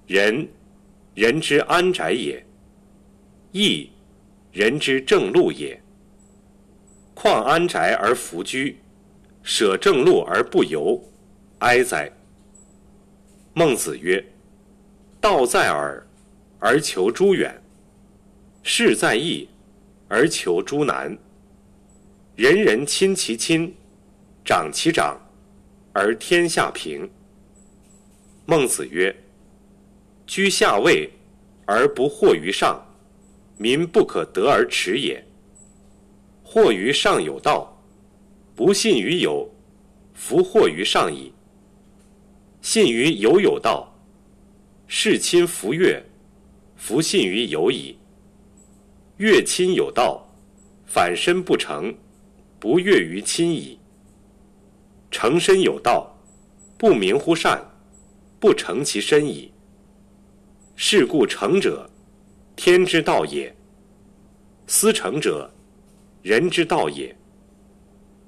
[0.08, 0.46] 仁，
[1.16, 2.44] 人之安宅也；
[3.52, 3.90] 义，
[4.52, 5.82] 人之正路也。”
[7.14, 8.80] 况安宅而弗居，
[9.44, 11.04] 舍正路而不游，
[11.60, 12.10] 哀哉！
[13.54, 14.24] 孟子曰
[15.20, 16.08] ：“道在耳，
[16.60, 17.52] 而求诸远；
[18.64, 19.50] 事在易，
[20.08, 21.18] 而求诸难。
[22.38, 23.76] 人人亲其亲，
[24.46, 25.20] 长其长，
[25.92, 27.10] 而天下平。”
[28.48, 29.14] 孟子曰
[30.26, 31.12] ：“居下位，
[31.66, 32.82] 而不惑于上，
[33.60, 35.24] 民不可得而耻也。”
[36.44, 37.80] 惑于上有道，
[38.56, 39.48] 不信于有，
[40.16, 41.32] 弗惑于上矣。
[42.62, 43.94] 信于有有道，
[44.88, 46.04] 事亲弗悦，
[46.76, 47.96] 弗信于有矣。
[49.18, 50.28] 悦亲有道，
[50.88, 51.94] 反身不成，
[52.60, 53.78] 不悦于亲矣。
[55.12, 56.18] 成身有道，
[56.78, 57.64] 不明乎善，
[58.40, 59.52] 不成其身矣。
[60.76, 61.90] 是故成者，
[62.62, 63.50] 天之道也；
[64.68, 65.50] 思成者，
[66.22, 67.16] 人之道也。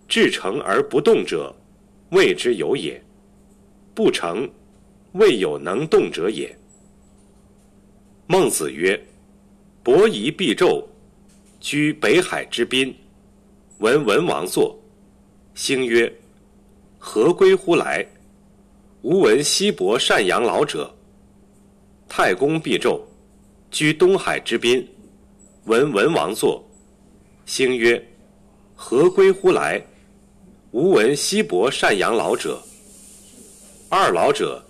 [0.08, 1.54] 至诚而不动者，
[2.12, 2.94] 谓之有也；
[3.94, 4.50] 不成，
[5.16, 6.58] 未有能动者也。
[8.26, 8.98] 孟子曰
[9.84, 10.82] ：“伯夷必纣，
[11.60, 12.96] 居北海之滨，
[13.80, 14.80] 闻文王作，
[15.56, 16.10] 兴曰
[16.98, 18.08] ：‘何归乎来？’
[19.04, 20.90] 吾闻西伯善养老者。
[22.08, 22.98] 太公必纣，
[23.72, 24.86] 居东海之滨，
[25.64, 26.62] 闻文王作，
[27.46, 28.06] 兴曰
[28.76, 29.82] ：‘何归乎来？’
[30.72, 32.62] 吾闻西伯善养老者。
[33.88, 34.62] 二老者，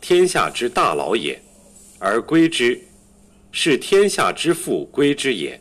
[0.00, 1.40] 天下之大老也，
[1.98, 2.80] 而归之。”
[3.50, 5.60] 是天下之父归之也。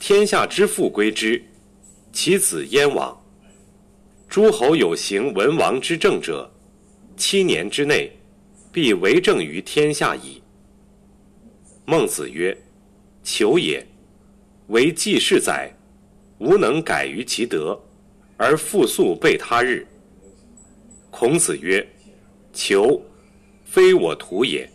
[0.00, 1.40] 天下之父归之，
[2.12, 3.16] 其子燕往？
[4.28, 6.50] 诸侯有行文王之政者，
[7.16, 8.10] 七年之内，
[8.72, 10.42] 必为政于天下矣。
[11.90, 12.54] 孟子曰
[13.24, 13.82] ：“求也。
[14.66, 15.74] 为季氏载，
[16.36, 17.80] 吾能改于其德，
[18.36, 19.86] 而复速备他日。”
[21.10, 21.88] 孔子曰
[22.52, 23.00] ：“求，
[23.64, 24.68] 非我徒也。”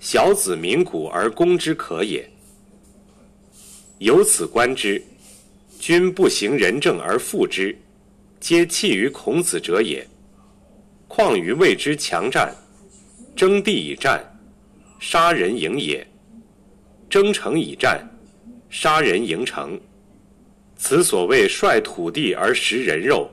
[0.00, 2.26] 小子鸣鼓而攻之可也。
[3.98, 5.02] 由此观之，
[5.78, 7.78] 君不行仁政而复之，
[8.40, 10.08] 皆弃于孔子者也。
[11.08, 12.56] 况于谓之强战，
[13.36, 14.24] 争地以战，
[14.98, 16.04] 杀人营也；
[17.08, 18.04] 争城以战，
[18.70, 19.80] 杀人营城。
[20.76, 23.30] 此所谓率土地而食人肉，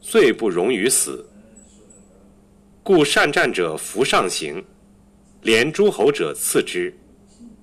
[0.00, 1.28] 罪不容于死。
[2.82, 4.64] 故善战者弗上行。
[5.42, 6.92] 连诸侯者次之，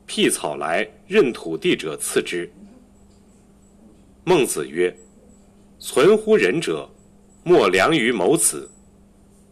[0.05, 2.49] 辟草来任土地者次之。
[4.23, 4.95] 孟子曰
[5.77, 6.89] ：“存乎仁者，
[7.43, 8.69] 莫良于谋子。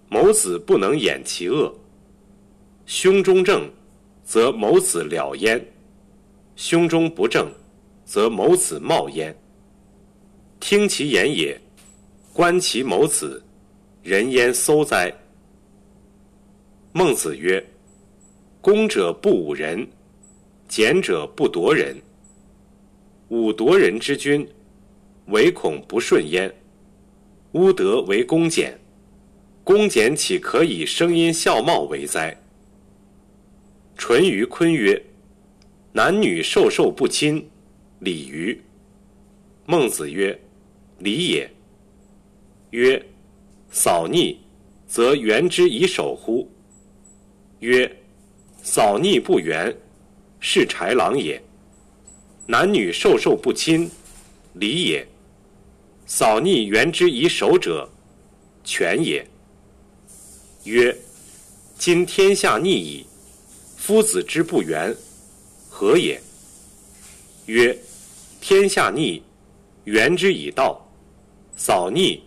[0.07, 1.73] 谋子不能掩其恶。
[2.85, 3.69] 胸中正，
[4.23, 5.59] 则谋子了焉；
[6.55, 7.51] 胸中不正，
[8.05, 9.35] 则谋子冒焉。
[10.59, 11.59] 听其言也，
[12.33, 13.43] 观其谋子，
[14.01, 15.13] 人焉搜哉？”
[16.91, 17.63] 孟子曰。
[18.61, 19.85] 攻者不侮人，
[20.69, 22.01] 俭者不夺人。
[23.29, 24.47] 侮夺人之君，
[25.25, 26.49] 唯恐不顺焉。
[27.51, 28.79] 乌德为公俭，
[29.65, 32.42] 公俭岂可以声音笑貌为哉？
[34.05, 35.01] 淳于髡曰
[35.93, 37.49] ：“男女授受不亲，
[37.99, 38.61] 礼于。”
[39.65, 40.37] 孟子曰
[40.99, 41.49] ：“礼也。”
[42.71, 43.01] 曰
[43.71, 44.37] ：“扫逆，
[44.85, 46.51] 则援之以守乎？”
[47.61, 47.89] 曰。
[48.61, 49.73] 扫逆不圆，
[50.41, 51.39] 是豺狼也；
[52.45, 53.89] 男女授受不亲，
[54.55, 55.07] 礼也。
[56.05, 57.89] 扫逆圆之以守者，
[58.65, 59.25] 权也。
[60.65, 60.93] 曰：
[61.77, 63.05] 今天下逆矣，
[63.85, 64.95] 夫子之不圆，
[65.69, 66.17] 何也？
[67.47, 67.77] 曰：
[68.39, 69.21] 天下逆，
[69.83, 70.79] 圆之以道；
[71.57, 72.23] 扫逆，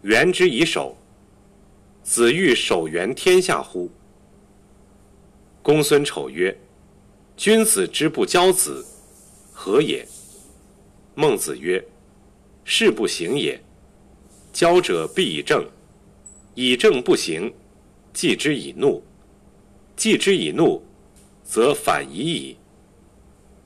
[0.00, 0.96] 圆之以守。
[2.02, 3.90] 子欲守圆天下乎？
[5.62, 6.58] 公孙丑曰
[7.36, 8.82] ：“君子之不教子，
[9.52, 10.08] 何也？”
[11.14, 11.86] 孟子曰
[12.64, 13.62] ：“事不行也。
[14.54, 15.68] 教者必以正，
[16.54, 17.52] 以正不行，
[18.14, 19.02] 继之以怒；
[19.94, 20.82] 继之以怒，
[21.44, 22.56] 则反夷矣。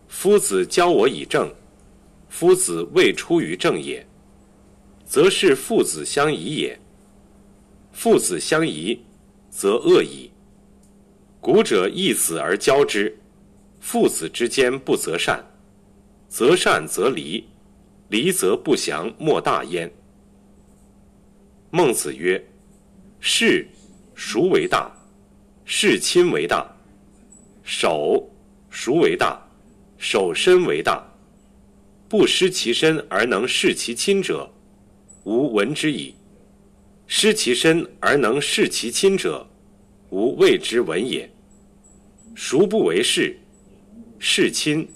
[0.08, 1.50] 夫子教我以正，
[2.28, 4.06] 夫子未出于正也，
[5.06, 6.78] 则是父子相疑也。
[7.92, 9.00] 父子相疑，
[9.48, 10.30] 则恶矣。”
[11.40, 13.16] 古者义子而教之，
[13.80, 15.42] 父子之间不择善，
[16.28, 17.42] 择善则离，
[18.08, 19.90] 离则不祥，莫大焉。
[21.70, 22.44] 孟子曰
[23.20, 23.66] ：“事
[24.16, 24.90] 孰为大？
[25.64, 26.66] 事亲为大。
[27.70, 28.26] 守
[28.70, 29.38] 孰为大？
[29.98, 31.06] 守身为大。
[32.08, 34.50] 不失其身而能事其亲者，
[35.24, 36.14] 吾闻之矣；
[37.06, 39.46] 失其身而能事其亲者，”
[40.08, 41.30] 吾谓之闻也。
[42.34, 43.38] 孰不为事？
[44.18, 44.88] 事亲，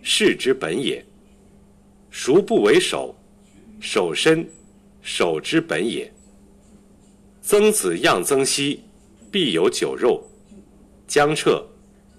[0.00, 1.04] 事之本也。
[2.08, 3.12] 孰不为守？
[3.80, 4.48] 守身，
[5.02, 6.08] 守之本也。
[7.40, 8.78] 曾子样曾皙，
[9.32, 10.22] 必有酒肉。
[11.08, 11.66] 将彻，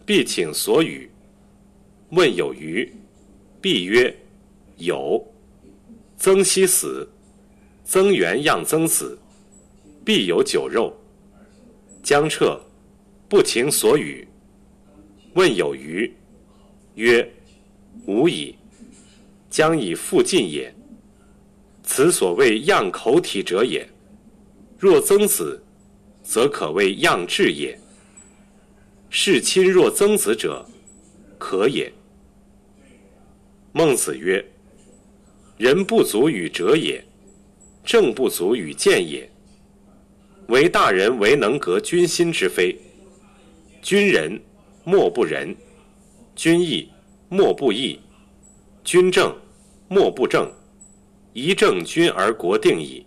[0.06, 1.10] 必请所与。
[2.10, 2.92] 问有余，
[3.62, 4.14] 必曰
[4.78, 5.26] 有。
[6.18, 7.08] 曾皙死，
[7.84, 9.18] 曾元样曾子，
[10.06, 10.96] 必有酒肉。
[12.04, 12.60] 将彻，
[13.30, 14.28] 不请所与。
[15.34, 16.12] 问有余，
[16.96, 17.28] 曰：
[18.06, 18.56] 无矣。
[19.50, 20.74] 将以复进也。
[21.84, 23.88] 此所谓样口体者也。
[24.78, 25.62] 若曾子，
[26.24, 27.78] 则可谓样志也。
[29.16, 30.66] 是亲若曾子者，
[31.38, 31.94] 可也。
[33.72, 34.44] 孟子曰：
[35.56, 37.06] 人不足与哲也，
[37.86, 39.30] 政不足与见也。
[40.48, 42.76] 唯大人唯能革君心之非，
[43.84, 44.42] 君仁
[44.84, 45.56] 莫不仁；
[46.36, 46.90] 君义，
[47.30, 48.00] 莫不义；
[48.84, 49.32] 君正，
[49.90, 50.52] 莫不正。
[51.34, 53.06] 一正君而国定矣。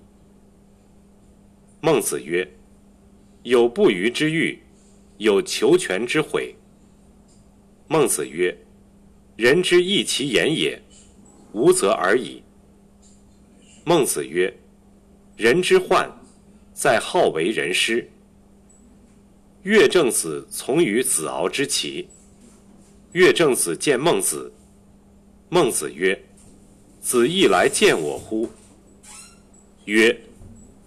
[1.80, 2.48] 孟子曰
[3.42, 4.57] ：“有不虞之欲，
[5.18, 6.54] 有求全之悔。”
[7.88, 8.56] 孟子曰
[9.36, 10.80] ：“人之义其言也，
[11.52, 12.42] 无则而已。”
[13.84, 14.52] 孟子曰
[15.36, 16.10] ：“人之患，
[16.74, 18.08] 在好为人师。”
[19.62, 22.08] 乐正子从于子敖之齐。
[23.12, 24.52] 乐正子见孟子。
[25.48, 26.20] 孟子曰
[27.00, 28.50] ：“子亦来见我乎？”
[29.86, 30.16] 曰：“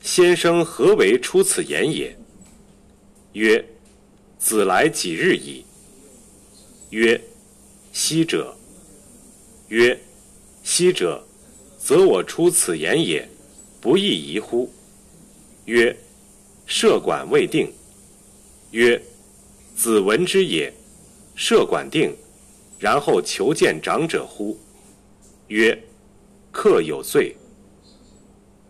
[0.02, 2.14] 先生何为出此言也？”
[3.34, 3.64] 曰
[4.40, 5.64] ：“子来几日矣？”
[6.90, 7.22] 曰
[7.94, 8.56] ：“昔者。”
[9.70, 10.00] 曰
[10.64, 11.24] ：“昔者，
[11.78, 13.30] 则我出此言也，
[13.80, 14.68] 不亦宜乎？”
[15.66, 15.96] 曰
[16.66, 17.72] ：“设馆未定。”
[18.72, 19.00] 曰
[19.78, 20.74] ：“子闻之也，
[21.36, 22.16] 设馆定，
[22.80, 24.58] 然后求见长者乎？”
[25.50, 25.78] 曰
[26.52, 27.36] ：“客有罪。”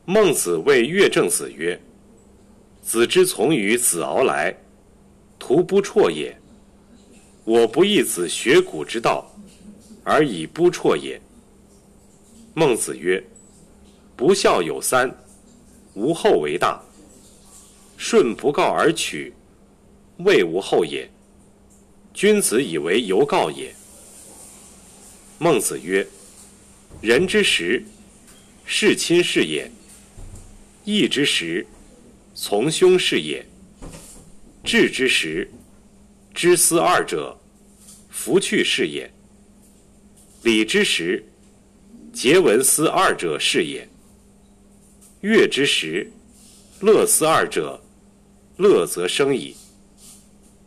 [0.05, 1.79] 孟子谓乐正子曰
[2.83, 4.53] ：“子之从于子敖来，
[5.39, 6.37] 徒不辍也。
[7.45, 9.25] 我不义子学古之道，
[10.03, 11.19] 而以不辍也。”
[12.53, 13.23] 孟子曰
[14.15, 15.09] ：“不孝有三，
[15.93, 16.79] 无后为大。
[17.97, 19.33] 顺不告而取。”
[20.19, 21.09] 未无后也。
[22.13, 23.73] 君子以为犹告也。
[25.37, 26.05] 孟子曰
[26.99, 27.81] ：“人之时，
[28.65, 29.71] 事亲是也；
[30.83, 31.65] 义之时，
[32.35, 33.41] 从兄是也；
[34.69, 35.49] 智之时，
[36.31, 37.35] 知思二者，
[38.11, 39.09] 弗去是也；
[40.43, 41.25] 礼之时，
[42.13, 43.81] 节文思二者是也；
[45.21, 46.11] 乐之时，
[46.81, 47.81] 乐思二者，
[48.57, 49.55] 乐则生矣。”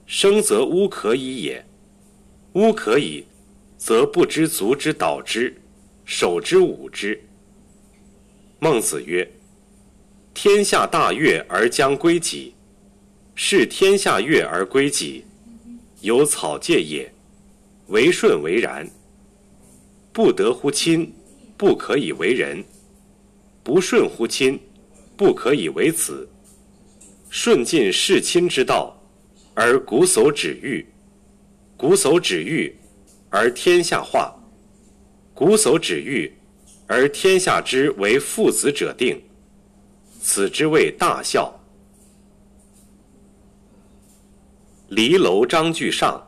[0.05, 1.65] 生则乌可以也，
[2.55, 3.25] 乌可以，
[3.79, 5.57] 则不知足之导之，
[6.05, 7.23] 守之侮之。
[8.59, 9.31] 孟子曰
[10.35, 12.53] ：“天下大悦而将归己，
[13.45, 15.25] 是天下悦而归己，
[16.01, 17.13] 有草芥也，
[17.89, 18.89] 为顺为然。
[20.13, 21.13] 不得乎亲，
[21.57, 22.63] 不可以为人；
[23.65, 24.57] 不顺乎亲，
[25.17, 26.27] 不可以为子。
[27.31, 28.97] 顺尽事亲之道。”
[29.55, 30.87] 而古叟止欲，
[31.77, 32.73] 古叟止欲，
[33.29, 34.33] 而天下化；
[35.35, 36.33] 古叟止欲，
[36.87, 39.21] 而天下之为父子者定。
[40.21, 41.53] 此之谓大孝。
[44.95, 46.23] 离楼章句上，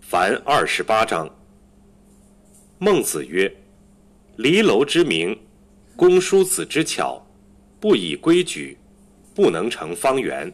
[0.00, 1.28] 凡二十八章。
[2.78, 3.54] 孟子曰
[4.36, 5.38] ：“离楼之名，
[5.94, 7.22] 公叔子之巧，
[7.78, 8.78] 不以规矩，
[9.34, 10.50] 不能成方圆。”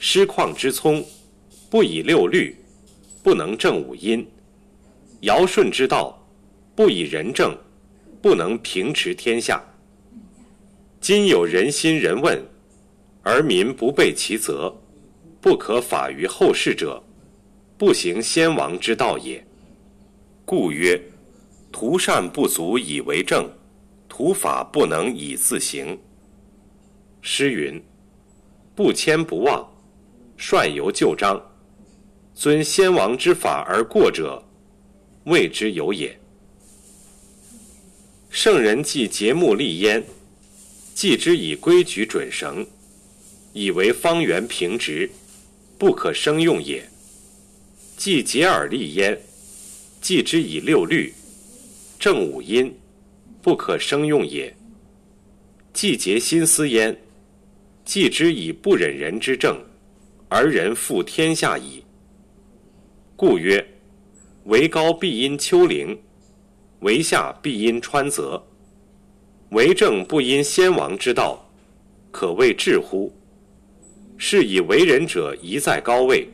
[0.00, 1.06] 师旷之聪，
[1.70, 2.56] 不以六律，
[3.22, 4.20] 不能正五音；
[5.20, 6.20] 尧舜之道，
[6.74, 7.56] 不以仁政，
[8.20, 9.64] 不能平持天下。
[11.00, 12.44] 今有人心人问，
[13.22, 14.76] 而民不备其责，
[15.40, 17.02] 不可法于后世者，
[17.78, 19.42] 不行先王之道也。
[20.44, 21.00] 故曰：
[21.72, 23.48] 图善不足以为政，
[24.08, 25.98] 图法不能以自行。
[27.22, 27.82] 诗云：
[28.74, 29.66] 不迁不忘。
[30.36, 31.40] 率由旧章，
[32.34, 34.42] 遵先王之法而过者，
[35.24, 36.18] 谓之有也。
[38.30, 40.02] 圣人既节目立焉，
[40.94, 42.66] 既之以规矩准绳，
[43.52, 45.10] 以为方圆平直，
[45.80, 46.82] 不可生用也；
[47.96, 49.18] 既竭而立焉，
[50.02, 51.10] 既之以六律，
[51.98, 52.70] 正五音，
[53.40, 54.52] 不可生用也；
[55.72, 56.94] 既竭心思焉，
[57.82, 59.58] 既之以不忍人之政。
[60.28, 61.82] 而人负天下矣。
[63.16, 63.66] 故曰：
[64.44, 65.98] 为高必因丘陵，
[66.80, 68.46] 为下必因川泽。
[69.52, 71.50] 为政不因先王之道，
[72.10, 73.10] 可谓至乎？
[74.22, 76.28] 是以为人者宜在高位，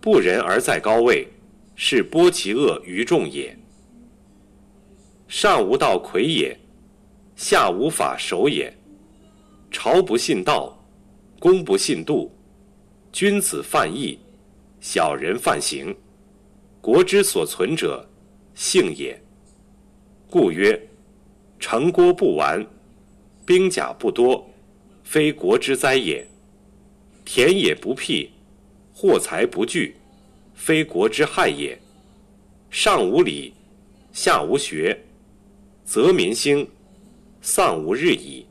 [0.00, 1.28] 不仁而在高位，
[1.76, 3.54] 是播其恶于众也。
[5.28, 6.58] 上无道魁也，
[7.36, 8.74] 下无法守也。
[9.70, 10.74] 朝不信道，
[11.38, 12.34] 公不信度。
[13.12, 14.18] 君子犯义，
[14.80, 15.94] 小人犯刑。
[16.80, 18.02] 国之所存者，
[18.54, 19.20] 信也。
[20.30, 20.88] 故曰：
[21.58, 22.66] 城郭不完，
[23.44, 24.48] 兵甲不多，
[25.04, 26.24] 非国之灾也；
[27.32, 28.28] 田野不辟，
[28.92, 29.94] 货财不聚，
[30.52, 31.80] 非国之害也。
[32.70, 33.54] 上无礼，
[34.12, 35.00] 下无学，
[35.84, 36.68] 则民兴，
[37.40, 38.44] 丧无日矣。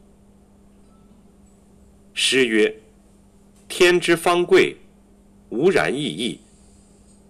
[2.14, 2.74] 诗曰。
[3.68, 4.78] 天之方贵，
[5.50, 6.40] 无然异义。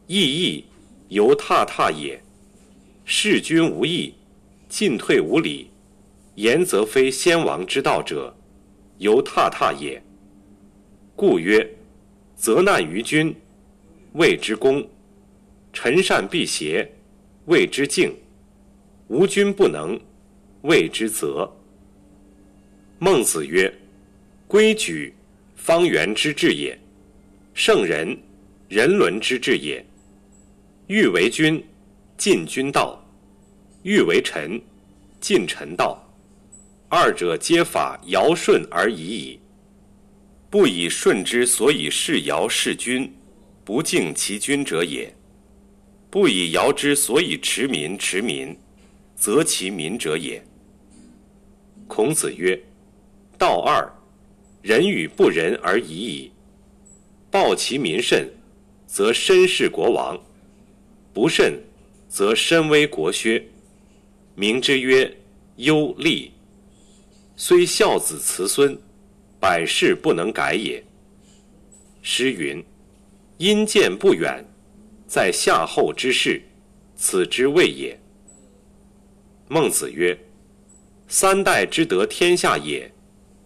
[0.05, 0.65] 义义，
[1.07, 2.21] 犹踏踏也。
[3.05, 4.13] 事君无义，
[4.69, 5.71] 进退无礼，
[6.35, 8.37] 言则非先王之道者，
[8.99, 9.99] 犹踏踏也。
[11.19, 11.69] 故曰：
[12.37, 13.35] 责难于君，
[14.13, 14.81] 谓之公；
[15.73, 16.89] 臣善辟邪，
[17.47, 18.09] 谓之敬；
[19.09, 19.99] 无君不能，
[20.61, 21.53] 谓之责。
[22.99, 23.69] 孟子曰：
[24.47, 25.13] 规矩，
[25.57, 26.73] 方圆之治也；
[27.53, 28.17] 圣人，
[28.69, 29.85] 人伦之治也。
[30.87, 31.61] 欲为君。
[32.15, 32.97] 尽君道，
[33.83, 34.61] 欲为臣，
[35.19, 36.01] 尽臣道。
[36.87, 39.38] 二者皆法尧舜而已矣。
[40.49, 43.13] 不以舜之所以事尧事君，
[43.63, 45.07] 不敬其君者也；
[46.09, 48.57] 不以尧之所以持民持民，
[49.15, 50.43] 则其民者也。
[51.87, 52.59] 孔子曰
[53.37, 53.87] ：“道二，
[54.61, 56.31] 仁与不仁而已矣。
[57.29, 58.27] 报其民甚，
[58.87, 60.17] 则身事国王；
[61.13, 61.59] 不慎。”
[62.09, 63.39] 则身危国削，
[64.33, 65.15] 名之曰
[65.57, 66.31] 忧利。
[67.35, 68.75] 虽孝子慈孙，
[69.39, 70.83] 百世不能改也。
[72.01, 72.63] 诗云
[73.37, 74.43] ：“因见不远，
[75.07, 76.41] 在夏后之事，
[76.95, 77.99] 此之谓也。”
[79.47, 80.17] 孟子曰
[81.07, 82.91] ：“三代之得天下也，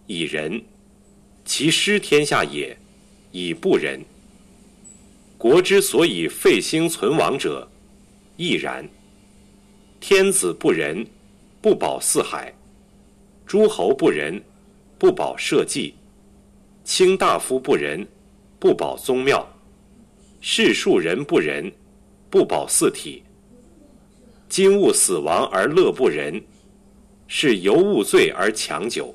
[0.06, 0.60] 以仁；
[1.44, 2.76] 其失天下也，
[3.32, 4.00] 以不仁。
[5.38, 7.68] 国之所以废兴存亡者。”
[8.36, 8.84] 亦然。
[10.00, 11.06] 天子不仁，
[11.62, 12.52] 不保四海；
[13.46, 14.42] 诸侯不仁，
[15.04, 15.92] 不保社稷；
[16.82, 18.08] 卿大夫不仁，
[18.58, 19.46] 不保宗庙；
[20.40, 21.70] 士庶人不仁，
[22.30, 23.22] 不保四体。
[24.48, 26.42] 今勿死亡而乐不仁，
[27.28, 29.14] 是犹物罪而强久。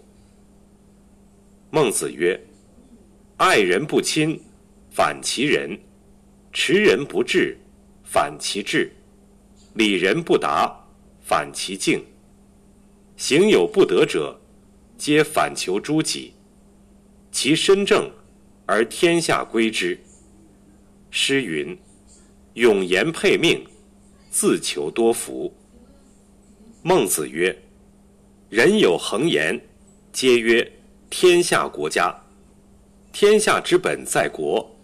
[1.71, 2.39] 孟子曰
[3.37, 4.39] ：“爱人不亲，
[4.91, 5.75] 反其仁；
[6.53, 7.57] 持人不治，
[8.03, 8.93] 反其智。”
[9.73, 10.71] 礼人不达，
[11.19, 11.99] 反其敬；
[13.17, 14.38] 行有不得者，
[14.99, 16.33] 皆反求诸己。
[17.31, 18.11] 其身正，
[18.65, 19.97] 而天下归之。
[21.09, 21.75] 诗云
[22.55, 23.65] ：“永言配命，
[24.29, 25.51] 自求多福。”
[26.83, 27.57] 孟子曰
[28.49, 29.59] ：“人有恒言，
[30.11, 30.69] 皆曰
[31.09, 32.13] 天下国家。
[33.13, 34.75] 天下之本在国，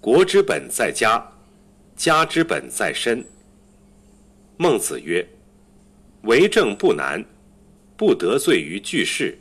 [0.00, 1.24] 国之本在家，
[1.94, 3.24] 家之本在身。”
[4.58, 5.26] 孟子曰
[6.24, 7.24] ：“为政不难，
[7.96, 9.38] 不得罪于巨士。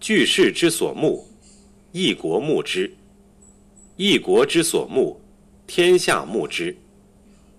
[0.00, 1.26] 巨士之所慕，
[1.92, 2.88] 一国慕之；
[3.96, 5.20] 一国之所慕，
[5.66, 6.76] 天下慕之。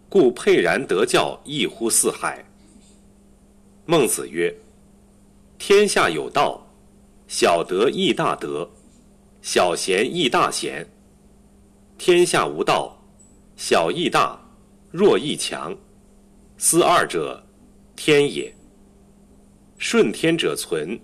[0.08, 2.44] 故沛然得教，异乎四海。”
[3.86, 4.56] 孟子曰
[5.60, 6.66] ：“天下有道，
[7.28, 8.70] 小德亦大德，
[9.42, 10.88] 小贤亦大贤。
[11.98, 12.98] 天下无道，
[13.58, 14.40] 小亦大，
[14.92, 15.76] 弱亦强。”
[16.58, 17.44] 思二者，
[17.96, 18.54] 天也。
[19.78, 21.00] 顺天者存，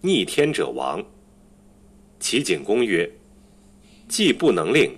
[0.00, 1.04] 逆天者亡。
[2.18, 3.10] 齐景公曰
[4.08, 4.90] ：“既不能令，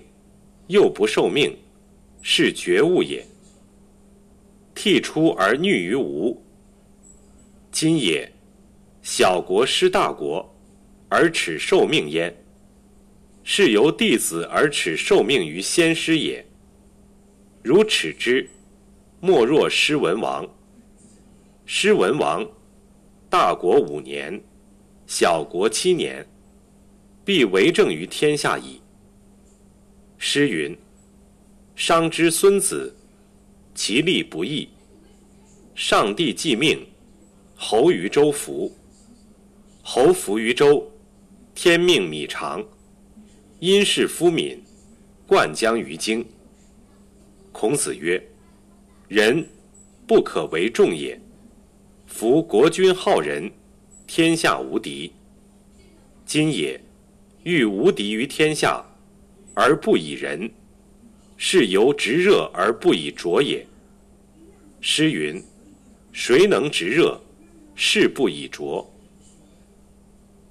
[0.67, 1.55] 又不受命，
[2.21, 3.25] 是绝物也。
[4.73, 6.41] 替出而逆于吴。
[7.71, 8.31] 今也，
[9.01, 10.47] 小国失大国，
[11.09, 12.35] 而耻受命焉，
[13.43, 16.45] 是由弟子而耻受命于先师也。
[17.63, 18.49] 如耻之。”
[19.21, 20.47] 莫若失文王。
[21.65, 22.49] 失文王，
[23.29, 24.41] 大国五年，
[25.09, 26.23] 小国七年，
[27.25, 28.79] 必为政于天下矣。
[30.19, 30.77] 诗云
[31.75, 32.95] ：“商之孙子，
[33.73, 34.69] 其利不义。
[35.73, 36.85] 上帝既命，
[37.55, 38.71] 侯于周服。
[39.81, 40.87] 侯服于周，
[41.55, 42.63] 天命米长，
[43.59, 44.63] 因事夫敏，
[45.25, 46.23] 灌浆于京。”
[47.51, 48.23] 孔子曰。
[49.07, 49.43] 人
[50.05, 51.19] 不可为众也。
[52.05, 53.51] 夫国君好仁，
[54.11, 55.13] 天下无敌。
[56.25, 56.81] 今也
[57.43, 58.83] 欲无敌于天下，
[59.53, 60.49] 而不以仁，
[61.37, 63.63] 是由直热而不以浊也。
[64.81, 65.39] 诗云
[66.11, 67.21] ：“谁能直热，
[67.75, 68.91] 是不以浊。”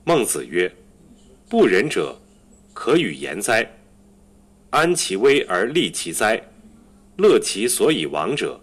[0.06, 0.72] 孟子曰
[1.50, 2.16] ：“不仁者，
[2.72, 3.68] 可与言哉？
[4.70, 6.40] 安其危而利其灾。”
[7.18, 8.60] 乐其所以亡者，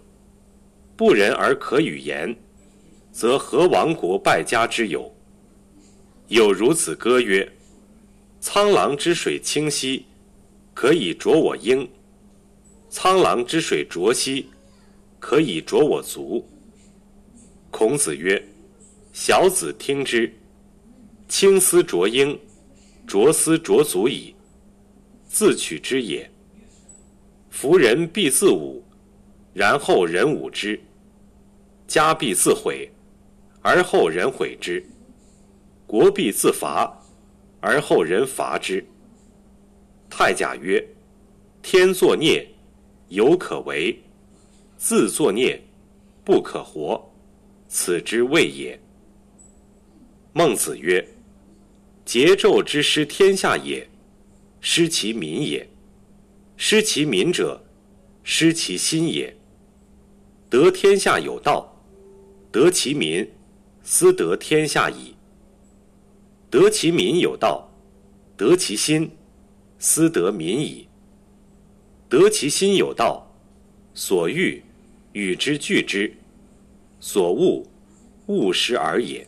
[0.96, 2.34] 不仁而可与言，
[3.16, 5.10] 则何亡国败家之有？
[6.28, 7.50] 有孺子歌曰
[8.42, 10.04] ：“沧浪之水清兮，
[10.74, 11.88] 可以濯我缨；
[12.90, 14.44] 沧浪之水浊兮，
[15.18, 16.46] 可以濯我足。”
[17.72, 18.46] 孔子曰
[19.14, 20.30] ：“小子听之。
[21.26, 22.38] 青丝濯缨，
[23.08, 24.34] 濯丝濯足矣。
[25.26, 26.30] 自取之也。”
[27.48, 28.82] 夫人必自侮，
[29.54, 30.78] 然后人侮之；
[31.88, 32.90] 家必自毁，
[33.68, 34.80] 而后人毁之；
[35.88, 37.02] 国必自伐，
[37.58, 38.86] 而后人伐之。
[40.08, 40.86] 太甲曰：
[41.62, 42.48] 天作孽，
[43.08, 43.92] 犹可为；
[44.78, 45.60] 自作孽，
[46.24, 47.12] 不可活。
[47.66, 48.80] 此之谓也。
[50.32, 51.04] 孟子曰：
[52.06, 53.84] 桀纣之失天下也，
[54.60, 55.68] 失其民也。
[56.56, 57.60] 失其民者，
[58.22, 59.36] 失其心也。
[60.48, 61.84] 得天下有道，
[62.52, 63.28] 得其民，
[63.88, 65.14] 斯得天下矣。
[66.50, 67.70] 得其民有道，
[68.36, 69.08] 得其心，
[69.78, 70.88] 斯得民矣。
[72.08, 73.32] 得其心有道，
[73.94, 74.60] 所欲
[75.12, 76.12] 与之俱之，
[76.98, 77.64] 所恶
[78.26, 79.24] 勿施而也。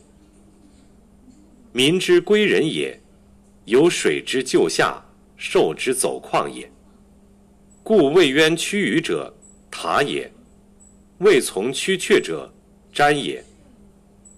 [1.71, 2.99] 民之归人也，
[3.63, 5.01] 有水之就下，
[5.37, 6.69] 兽之走旷也。
[7.81, 9.33] 故未渊屈鱼者，
[9.71, 10.29] 塔也；
[11.19, 12.51] 未从屈阙者，
[12.93, 13.41] 瞻也；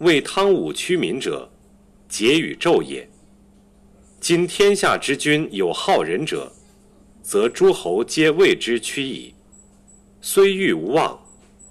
[0.01, 1.47] 为汤武屈民者，
[2.09, 3.07] 桀与纣也。
[4.19, 6.51] 今天下之君有好仁者，
[7.21, 9.31] 则诸侯皆为之屈矣。
[10.19, 11.19] 虽欲无望，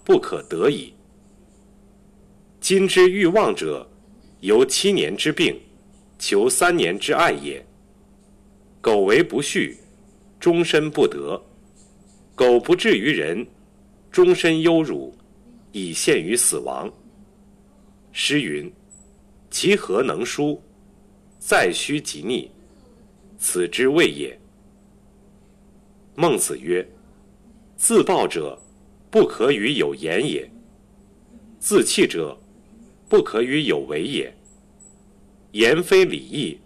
[0.05, 0.95] 不可得矣。
[2.61, 3.85] 今之欲望者，
[4.43, 5.61] 由七年之病，
[6.17, 7.65] 求三年之爱也。
[8.81, 9.75] 苟为不恤，
[10.39, 11.37] 终身不得；
[12.37, 13.45] 苟不至于人，
[14.13, 15.13] 终身忧辱，
[15.73, 16.89] 以陷于死亡。
[18.13, 18.71] 诗云
[19.51, 20.61] ：“其何能书？
[21.39, 22.51] 在须及逆，
[23.39, 24.39] 此之谓也。”
[26.17, 26.87] 孟子曰
[27.77, 28.61] ：“自暴者，
[29.11, 30.49] 不可与有言也；
[31.59, 32.37] 自弃者，
[33.09, 34.33] 不可与有为也。”
[35.53, 36.59] 言非礼义，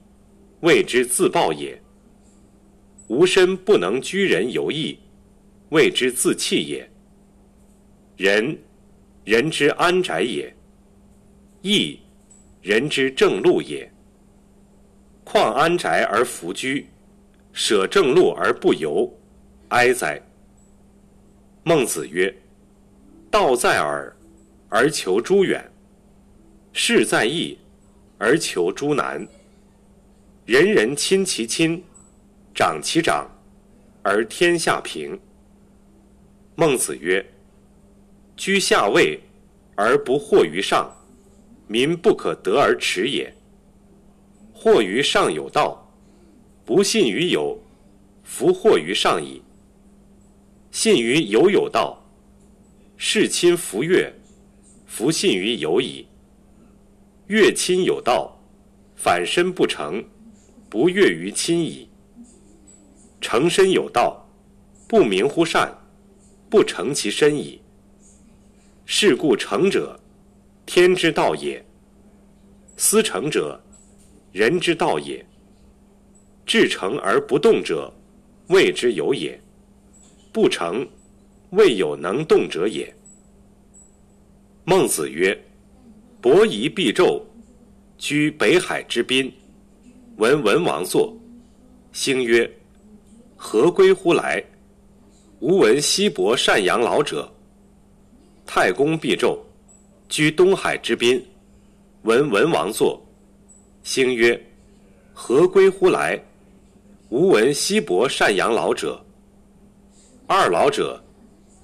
[0.60, 1.78] 谓之自暴也；
[3.08, 4.98] 无身不能居人有义，
[5.70, 6.90] 谓之自弃也。
[8.16, 8.58] 仁，
[9.24, 10.53] 人之安宅也；
[11.66, 11.98] 义，
[12.60, 13.90] 人之正路也。
[15.24, 16.86] 况安宅而弗居，
[17.54, 19.10] 舍正路而不游，
[19.68, 20.20] 哀哉！
[21.62, 22.32] 孟子曰
[23.32, 24.14] ：“道在耳，
[24.68, 25.58] 而求诸远；
[26.74, 27.58] 事在易。”
[28.16, 29.26] 而求诸难。
[30.46, 31.82] 人人亲其亲，
[32.54, 33.28] 长其长，
[34.02, 35.18] 而天下平。
[36.54, 37.24] 孟子曰
[38.36, 39.20] ：“居下位
[39.74, 40.90] 而不惑于上，
[41.74, 43.34] 民不可得而耻也。
[44.54, 45.92] 惑于上有道，
[46.64, 47.58] 不信于有，
[48.22, 49.42] 弗惑于上矣。
[50.70, 52.00] 信于有有道，
[52.96, 54.08] 事亲弗悦，
[54.86, 56.06] 弗信于有矣。”
[57.26, 58.38] 悦亲有道，
[58.94, 60.04] 反身不成，
[60.70, 61.88] 不悦于亲矣。
[63.20, 64.24] 成身有道，
[64.86, 65.76] 不明乎善，
[66.48, 67.60] 不成其身矣。
[68.86, 69.98] 是故成者，
[70.66, 71.60] 天之道也；
[72.76, 73.60] 思成者，
[74.32, 75.24] 人之道也。
[76.46, 77.92] 至诚而不动者，
[78.48, 79.38] 谓之有也；
[80.32, 80.86] 不成，
[81.50, 82.94] 谓有能动者也。
[84.64, 85.38] 孟子曰。
[86.20, 87.22] 伯夷必纣，
[87.98, 89.30] 居北海之滨，
[90.16, 91.14] 闻文王作，
[91.92, 92.50] 兴曰
[93.36, 94.42] ：“何归乎来？
[95.40, 97.30] 吾闻西伯善养老者。”
[98.46, 99.38] 太公必纣，
[100.14, 101.20] 居东海之滨，
[102.02, 103.04] 闻文王作，
[103.82, 104.40] 兴曰
[105.12, 106.16] ：“何归乎来？
[107.08, 109.04] 吾闻西伯善养老者。”
[110.28, 111.02] 二老者，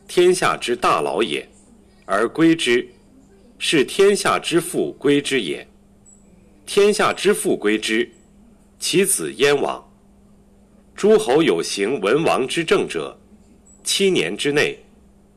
[0.09, 1.49] 天下之大老也，
[2.05, 2.85] 而归之。
[3.57, 5.65] 是天下之父归之也。
[6.67, 8.11] 天下之父归之，
[8.81, 9.81] 其子焉往？
[10.97, 13.17] 诸侯有行文王之政者，
[13.85, 14.77] 七年之内，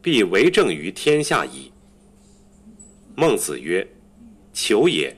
[0.01, 1.71] 必为政于天下矣。
[3.15, 3.87] 孟子曰
[4.53, 5.15] ：“求也，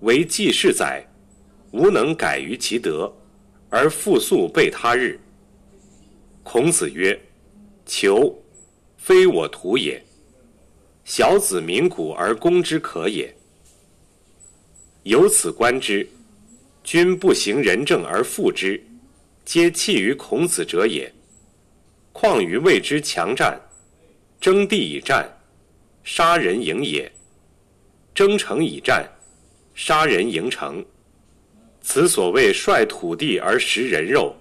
[0.00, 1.02] 为季氏载，
[1.72, 3.10] 吾能改于其德，
[3.70, 5.18] 而复速备他日。”
[6.44, 7.18] 孔子曰
[7.86, 8.36] ：“求，
[8.98, 10.02] 非我徒也。”
[11.04, 13.32] 小子鸣鼓而攻之可也。
[15.04, 16.06] 由此观之，
[16.82, 18.84] 君不行仁政而复之，
[19.44, 21.12] 皆弃于孔子者也。
[22.12, 23.60] 况于谓之强战，
[24.40, 25.30] 争地以战，
[26.08, 27.10] 杀人营也；
[28.14, 29.04] 争城以战，
[29.74, 30.82] 杀人营城。
[31.82, 34.32] 此所谓率土地而食人肉，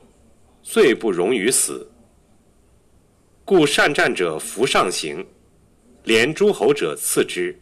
[0.61, 1.89] 罪不容于死。
[3.43, 5.25] 故善战者弗上行。
[6.03, 7.57] 连诸侯者次之，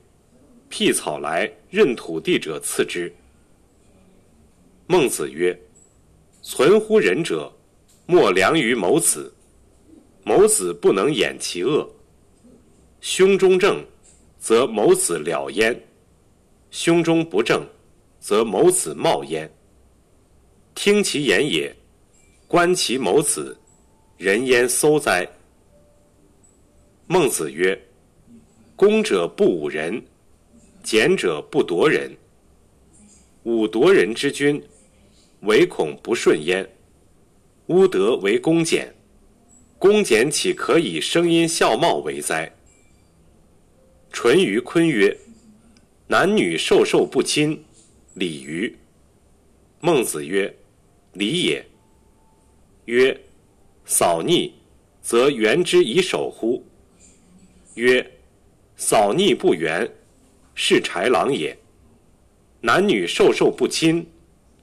[0.68, 3.10] 辟草来任土地者次之。
[4.86, 5.58] 孟子曰
[6.44, 7.50] ：“存乎仁者，
[8.06, 9.34] 莫良于谋子。
[10.26, 11.88] 谋子不能掩其恶；
[13.00, 13.82] 胸中正，
[14.44, 15.74] 则某子了焉；
[16.70, 17.66] 胸中不正，
[18.20, 19.50] 则某子冒焉。
[20.76, 21.74] 听其言也，
[22.46, 23.58] 观其某子，
[24.18, 25.26] 人焉搜哉？
[27.08, 27.82] 孟子曰
[28.76, 30.04] ：“攻者不侮人，
[30.84, 32.12] 俭者不夺人。
[33.46, 34.62] 侮夺人之君，
[35.44, 36.70] 唯恐不顺焉。
[37.68, 38.94] 乌德为公俭，
[39.80, 42.54] 公俭岂可以声音笑貌为哉？”
[44.14, 45.18] 淳于髡曰
[46.08, 47.66] ：“男女授受不亲，
[48.14, 48.74] 礼于？”
[49.82, 50.56] 孟子曰
[51.14, 51.66] ：“礼也。”
[52.86, 53.20] 曰
[53.86, 54.54] ：“扫逆，
[55.02, 56.64] 则原之以守乎？”
[57.74, 58.08] 曰：
[58.78, 59.92] 扫逆不圆，
[60.54, 61.58] 是豺狼也。
[62.62, 64.08] 男女授受不亲，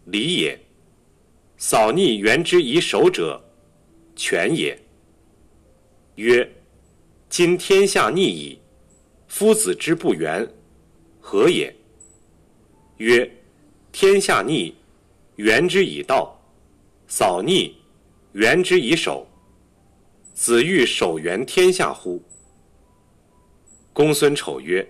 [0.05, 0.57] 礼也。
[1.59, 3.43] 扫逆圆之以守者，
[4.15, 4.81] 权也。
[6.15, 6.49] 曰：
[7.29, 8.60] 今天下逆矣，
[9.31, 10.47] 夫子之不圆，
[11.21, 11.73] 何也？
[12.97, 13.31] 曰：
[13.93, 14.75] 天下逆，
[15.37, 16.37] 圆之以道；
[17.07, 17.77] 扫逆，
[18.33, 19.25] 圆之以守。
[20.35, 22.21] 子欲守圆天下乎？
[23.93, 24.87] 公孙丑曰：“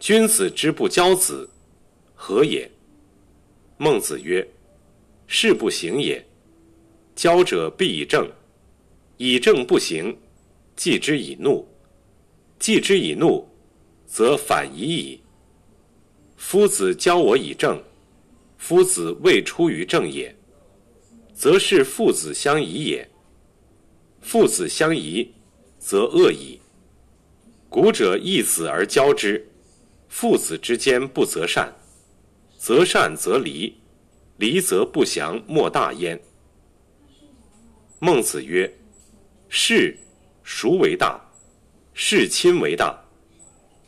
[0.00, 1.48] 君子之不教子，
[2.14, 2.68] 何也？”
[3.78, 4.46] 孟子曰
[5.28, 6.22] ：“事不行也。
[7.14, 8.28] 教者必以正，
[9.18, 10.18] 以正不行，
[10.74, 11.64] 继之以怒；
[12.58, 13.48] 继之以怒，
[14.12, 15.18] 则反夷矣。
[16.36, 17.82] 夫子教我以正，
[18.58, 20.36] 夫子未出于正也，
[21.32, 23.08] 则是父子相疑也。
[24.20, 25.32] 父子相疑，
[25.78, 26.60] 则恶矣。”
[27.70, 29.48] 古者义子而教之，
[30.10, 31.74] 父子之间不择善，
[32.58, 33.74] 择善则离，
[34.36, 36.20] 离则不祥，莫大焉。
[37.98, 38.70] 孟子曰
[39.48, 39.96] ：“事
[40.44, 41.18] 孰为大？
[41.94, 43.01] 事亲为大。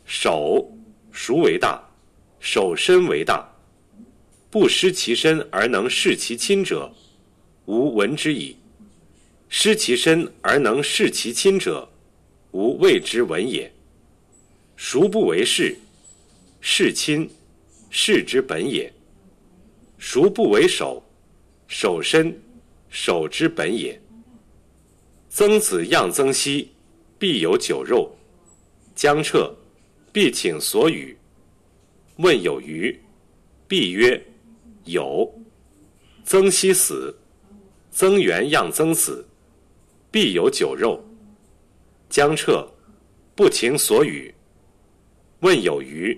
[0.05, 0.71] 守
[1.11, 1.81] 孰为大？
[2.39, 3.45] 守身为大。
[4.51, 6.89] 不失其身而能事其亲者，
[7.65, 8.55] 吾闻之矣；
[9.49, 11.89] 失其身而能事其亲者，
[12.51, 13.69] 吾谓之闻也。”
[14.77, 15.75] 孰不为事？
[16.61, 17.29] 事亲，
[17.89, 18.91] 事之本也。
[19.97, 21.03] 孰不为守？
[21.67, 22.39] 守身，
[22.89, 23.99] 守之本也。
[25.29, 26.67] 曾子样曾皙，
[27.17, 28.15] 必有酒肉。
[28.93, 29.53] 将彻，
[30.15, 31.13] 必请所与。
[32.19, 32.97] 问有余，
[33.67, 34.25] 必曰
[34.85, 35.29] 有。
[36.23, 37.13] 曾皙死，
[37.91, 39.27] 曾元样曾子，
[40.09, 41.03] 必有酒肉。
[42.09, 42.65] 将彻，
[43.35, 44.33] 不请所与。
[45.41, 46.17] 问有余，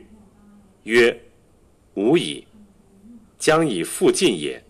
[0.83, 1.19] 曰
[1.97, 2.45] ：“无矣。”
[3.39, 4.63] 将以复进也。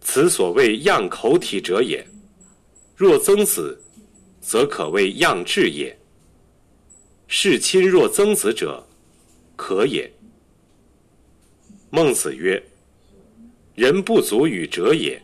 [0.00, 2.04] 此所谓样口体者也。
[2.96, 3.80] 若曾子，
[4.40, 5.96] 则可谓样志也。
[7.26, 8.86] 事亲若曾子者，
[9.56, 10.10] 可也。
[11.90, 12.62] 孟子曰
[13.74, 15.20] ：“人不足与者也，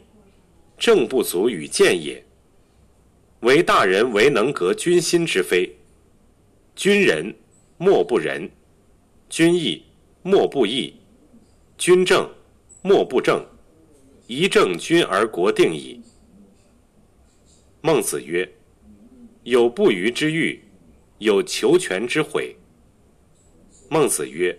[0.78, 2.24] 政不足与见也。
[3.40, 5.74] 唯大人唯能革君心之非，
[6.74, 7.34] 君仁。”
[7.78, 8.48] 莫不仁，
[9.28, 9.82] 君义
[10.22, 10.94] 莫不义，
[11.76, 12.30] 君正
[12.80, 13.44] 莫不正，
[14.28, 16.00] 一正君而国定矣。
[17.80, 18.48] 孟子曰
[19.42, 20.62] ：“有不虞之欲，
[21.22, 22.54] 有求全之悔。”
[23.88, 24.56] 孟子曰：“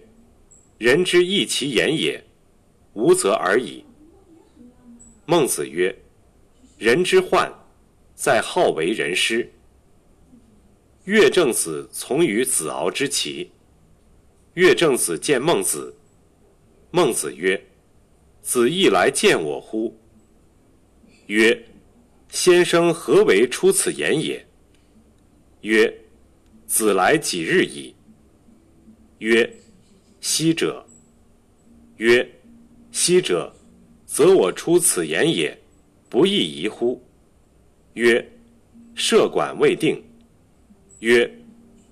[0.78, 2.24] 人之义其言也，
[2.94, 3.84] 无则而已。”
[5.26, 5.96] 孟子曰
[6.78, 7.52] ：“人之患，
[8.14, 9.50] 在好为人师。”
[11.06, 13.50] 乐正子从于子敖之齐。
[14.54, 15.94] 乐正子见孟子。
[16.92, 17.60] 孟子曰
[18.44, 19.98] ：“子亦来见我乎？”
[21.26, 21.66] 曰
[22.30, 24.46] ：“先生何为出此言也？”
[25.62, 25.92] 曰
[26.74, 27.94] ：“子来几日矣？”
[29.20, 29.48] 曰
[30.20, 30.84] ：“昔者。”
[31.98, 32.28] 曰
[32.92, 33.54] ：“昔者，
[34.08, 35.56] 则我出此言也，
[36.10, 37.00] 不亦宜乎？”
[37.94, 38.28] 曰
[38.98, 40.04] ：“设馆未定。”
[40.98, 41.32] 曰：“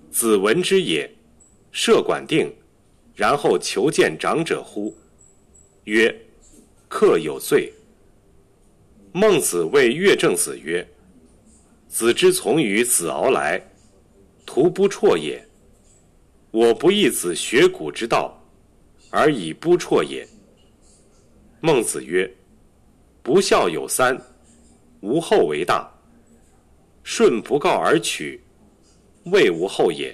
[0.09, 1.07] 子闻之也，
[1.71, 2.51] 设馆定，
[3.13, 4.91] 然后求见长者乎？”
[5.85, 6.11] 曰
[6.89, 7.71] ：“客有罪。”
[9.13, 10.83] 孟子谓乐正子曰
[11.87, 13.61] ：“子之从于子敖来，
[14.53, 15.41] 徒不辍也。
[16.51, 18.37] 我不义子学古之道，
[19.09, 20.27] 而以不辍也。”
[21.61, 22.29] 孟子曰
[23.23, 24.21] ：“不孝有三，
[24.99, 25.89] 无后为大。
[27.01, 28.41] 顺不告而取。”
[29.31, 30.13] 未无后也。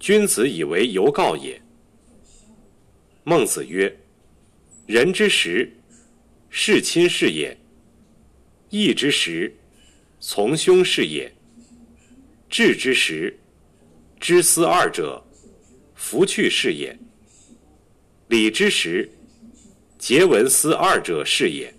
[0.00, 1.62] 君子以为犹告也。
[3.22, 3.96] 孟子曰
[4.88, 5.70] ：“人之时，
[6.48, 7.56] 事亲是也；
[8.70, 9.54] 义之时，
[10.18, 11.32] 从兄是也。
[12.50, 13.38] 治之时，
[14.18, 15.22] 知思二者，
[15.94, 16.98] 弗去是也。
[18.26, 19.08] 礼之时，
[19.96, 21.72] 节闻思二者是也。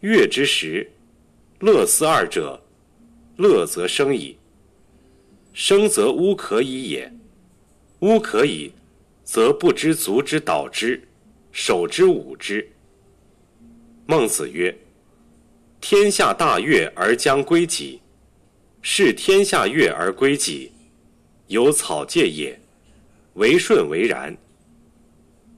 [0.00, 0.90] 乐之时，
[1.60, 2.58] 乐思二者，
[3.36, 4.38] 乐则生矣。
[5.52, 7.12] 生则乌可以也，
[8.00, 8.72] 乌可以，
[9.24, 11.06] 则不知足之蹈之，
[11.52, 12.66] 守之侮之。
[14.06, 14.74] 孟子曰
[15.82, 18.00] ：“天下大悦而将归己。”
[18.86, 20.70] 是天下悦而归己，
[21.46, 22.60] 有草芥也，
[23.32, 24.36] 为顺为然。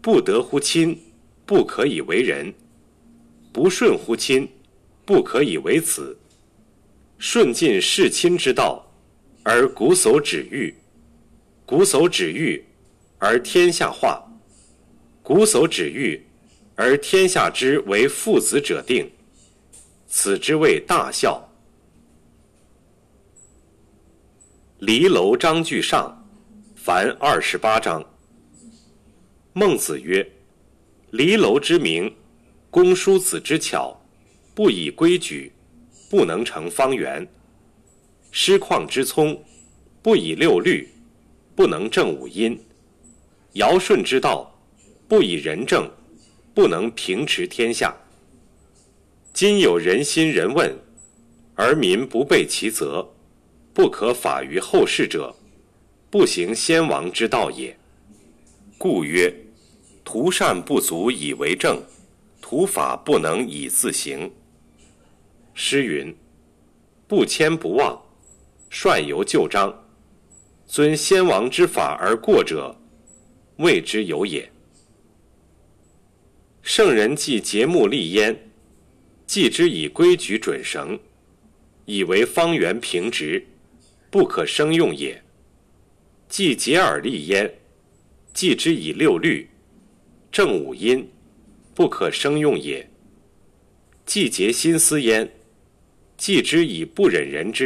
[0.01, 0.97] 不得乎亲，
[1.45, 2.53] 不可以为人；
[3.53, 4.49] 不顺乎亲，
[5.05, 6.17] 不可以为子。
[7.19, 8.89] 顺尽事亲之道，
[9.43, 10.73] 而瞽叟止欲；
[11.67, 12.65] 瞽叟止欲，
[13.19, 14.23] 而天下化；
[15.25, 16.25] 瞽叟止欲，
[16.77, 19.11] 而天下之为父子者定。
[20.07, 21.43] 此之谓大孝。
[24.81, 26.23] 离楼章句上，
[26.75, 28.05] 凡二十八章。
[29.55, 30.31] 孟子曰
[31.13, 32.15] ：“离楼之名，
[32.69, 33.99] 公叔子之巧，
[34.55, 35.51] 不以规矩，
[36.11, 37.27] 不能成方圆；
[38.31, 39.43] 师旷之聪，
[40.03, 40.87] 不以六律，
[41.55, 42.55] 不能正五音；
[43.55, 44.61] 尧舜之道，
[45.09, 45.91] 不以仁政，
[46.53, 47.97] 不能平持天下。
[49.33, 50.71] 今有人心人问，
[51.55, 53.11] 而民不备其责。”
[53.77, 55.37] 不可法于后世者，
[56.09, 57.77] 不行先王之道也。
[58.79, 59.31] 故曰：
[60.03, 61.83] 图善不足以为政，
[62.41, 64.33] 图法不能以自行。
[65.53, 66.17] 诗云
[67.07, 68.03] ：“不迁不忘，
[68.71, 69.71] 率由旧章。
[70.67, 72.75] 遵先王之法而过者，
[73.59, 74.51] 谓之有也。”
[76.65, 78.35] 圣人既节目立焉，
[79.27, 80.99] 既之以规矩准绳，
[81.85, 83.47] 以为方圆平直。
[84.11, 85.23] 不可生用也。
[86.29, 87.49] 既结而立焉，
[88.35, 89.49] 既之以六律，
[90.33, 91.09] 正五音，
[91.73, 92.91] 不可生用也。
[94.05, 95.33] 既结心思焉，
[96.17, 97.65] 既之以不忍人之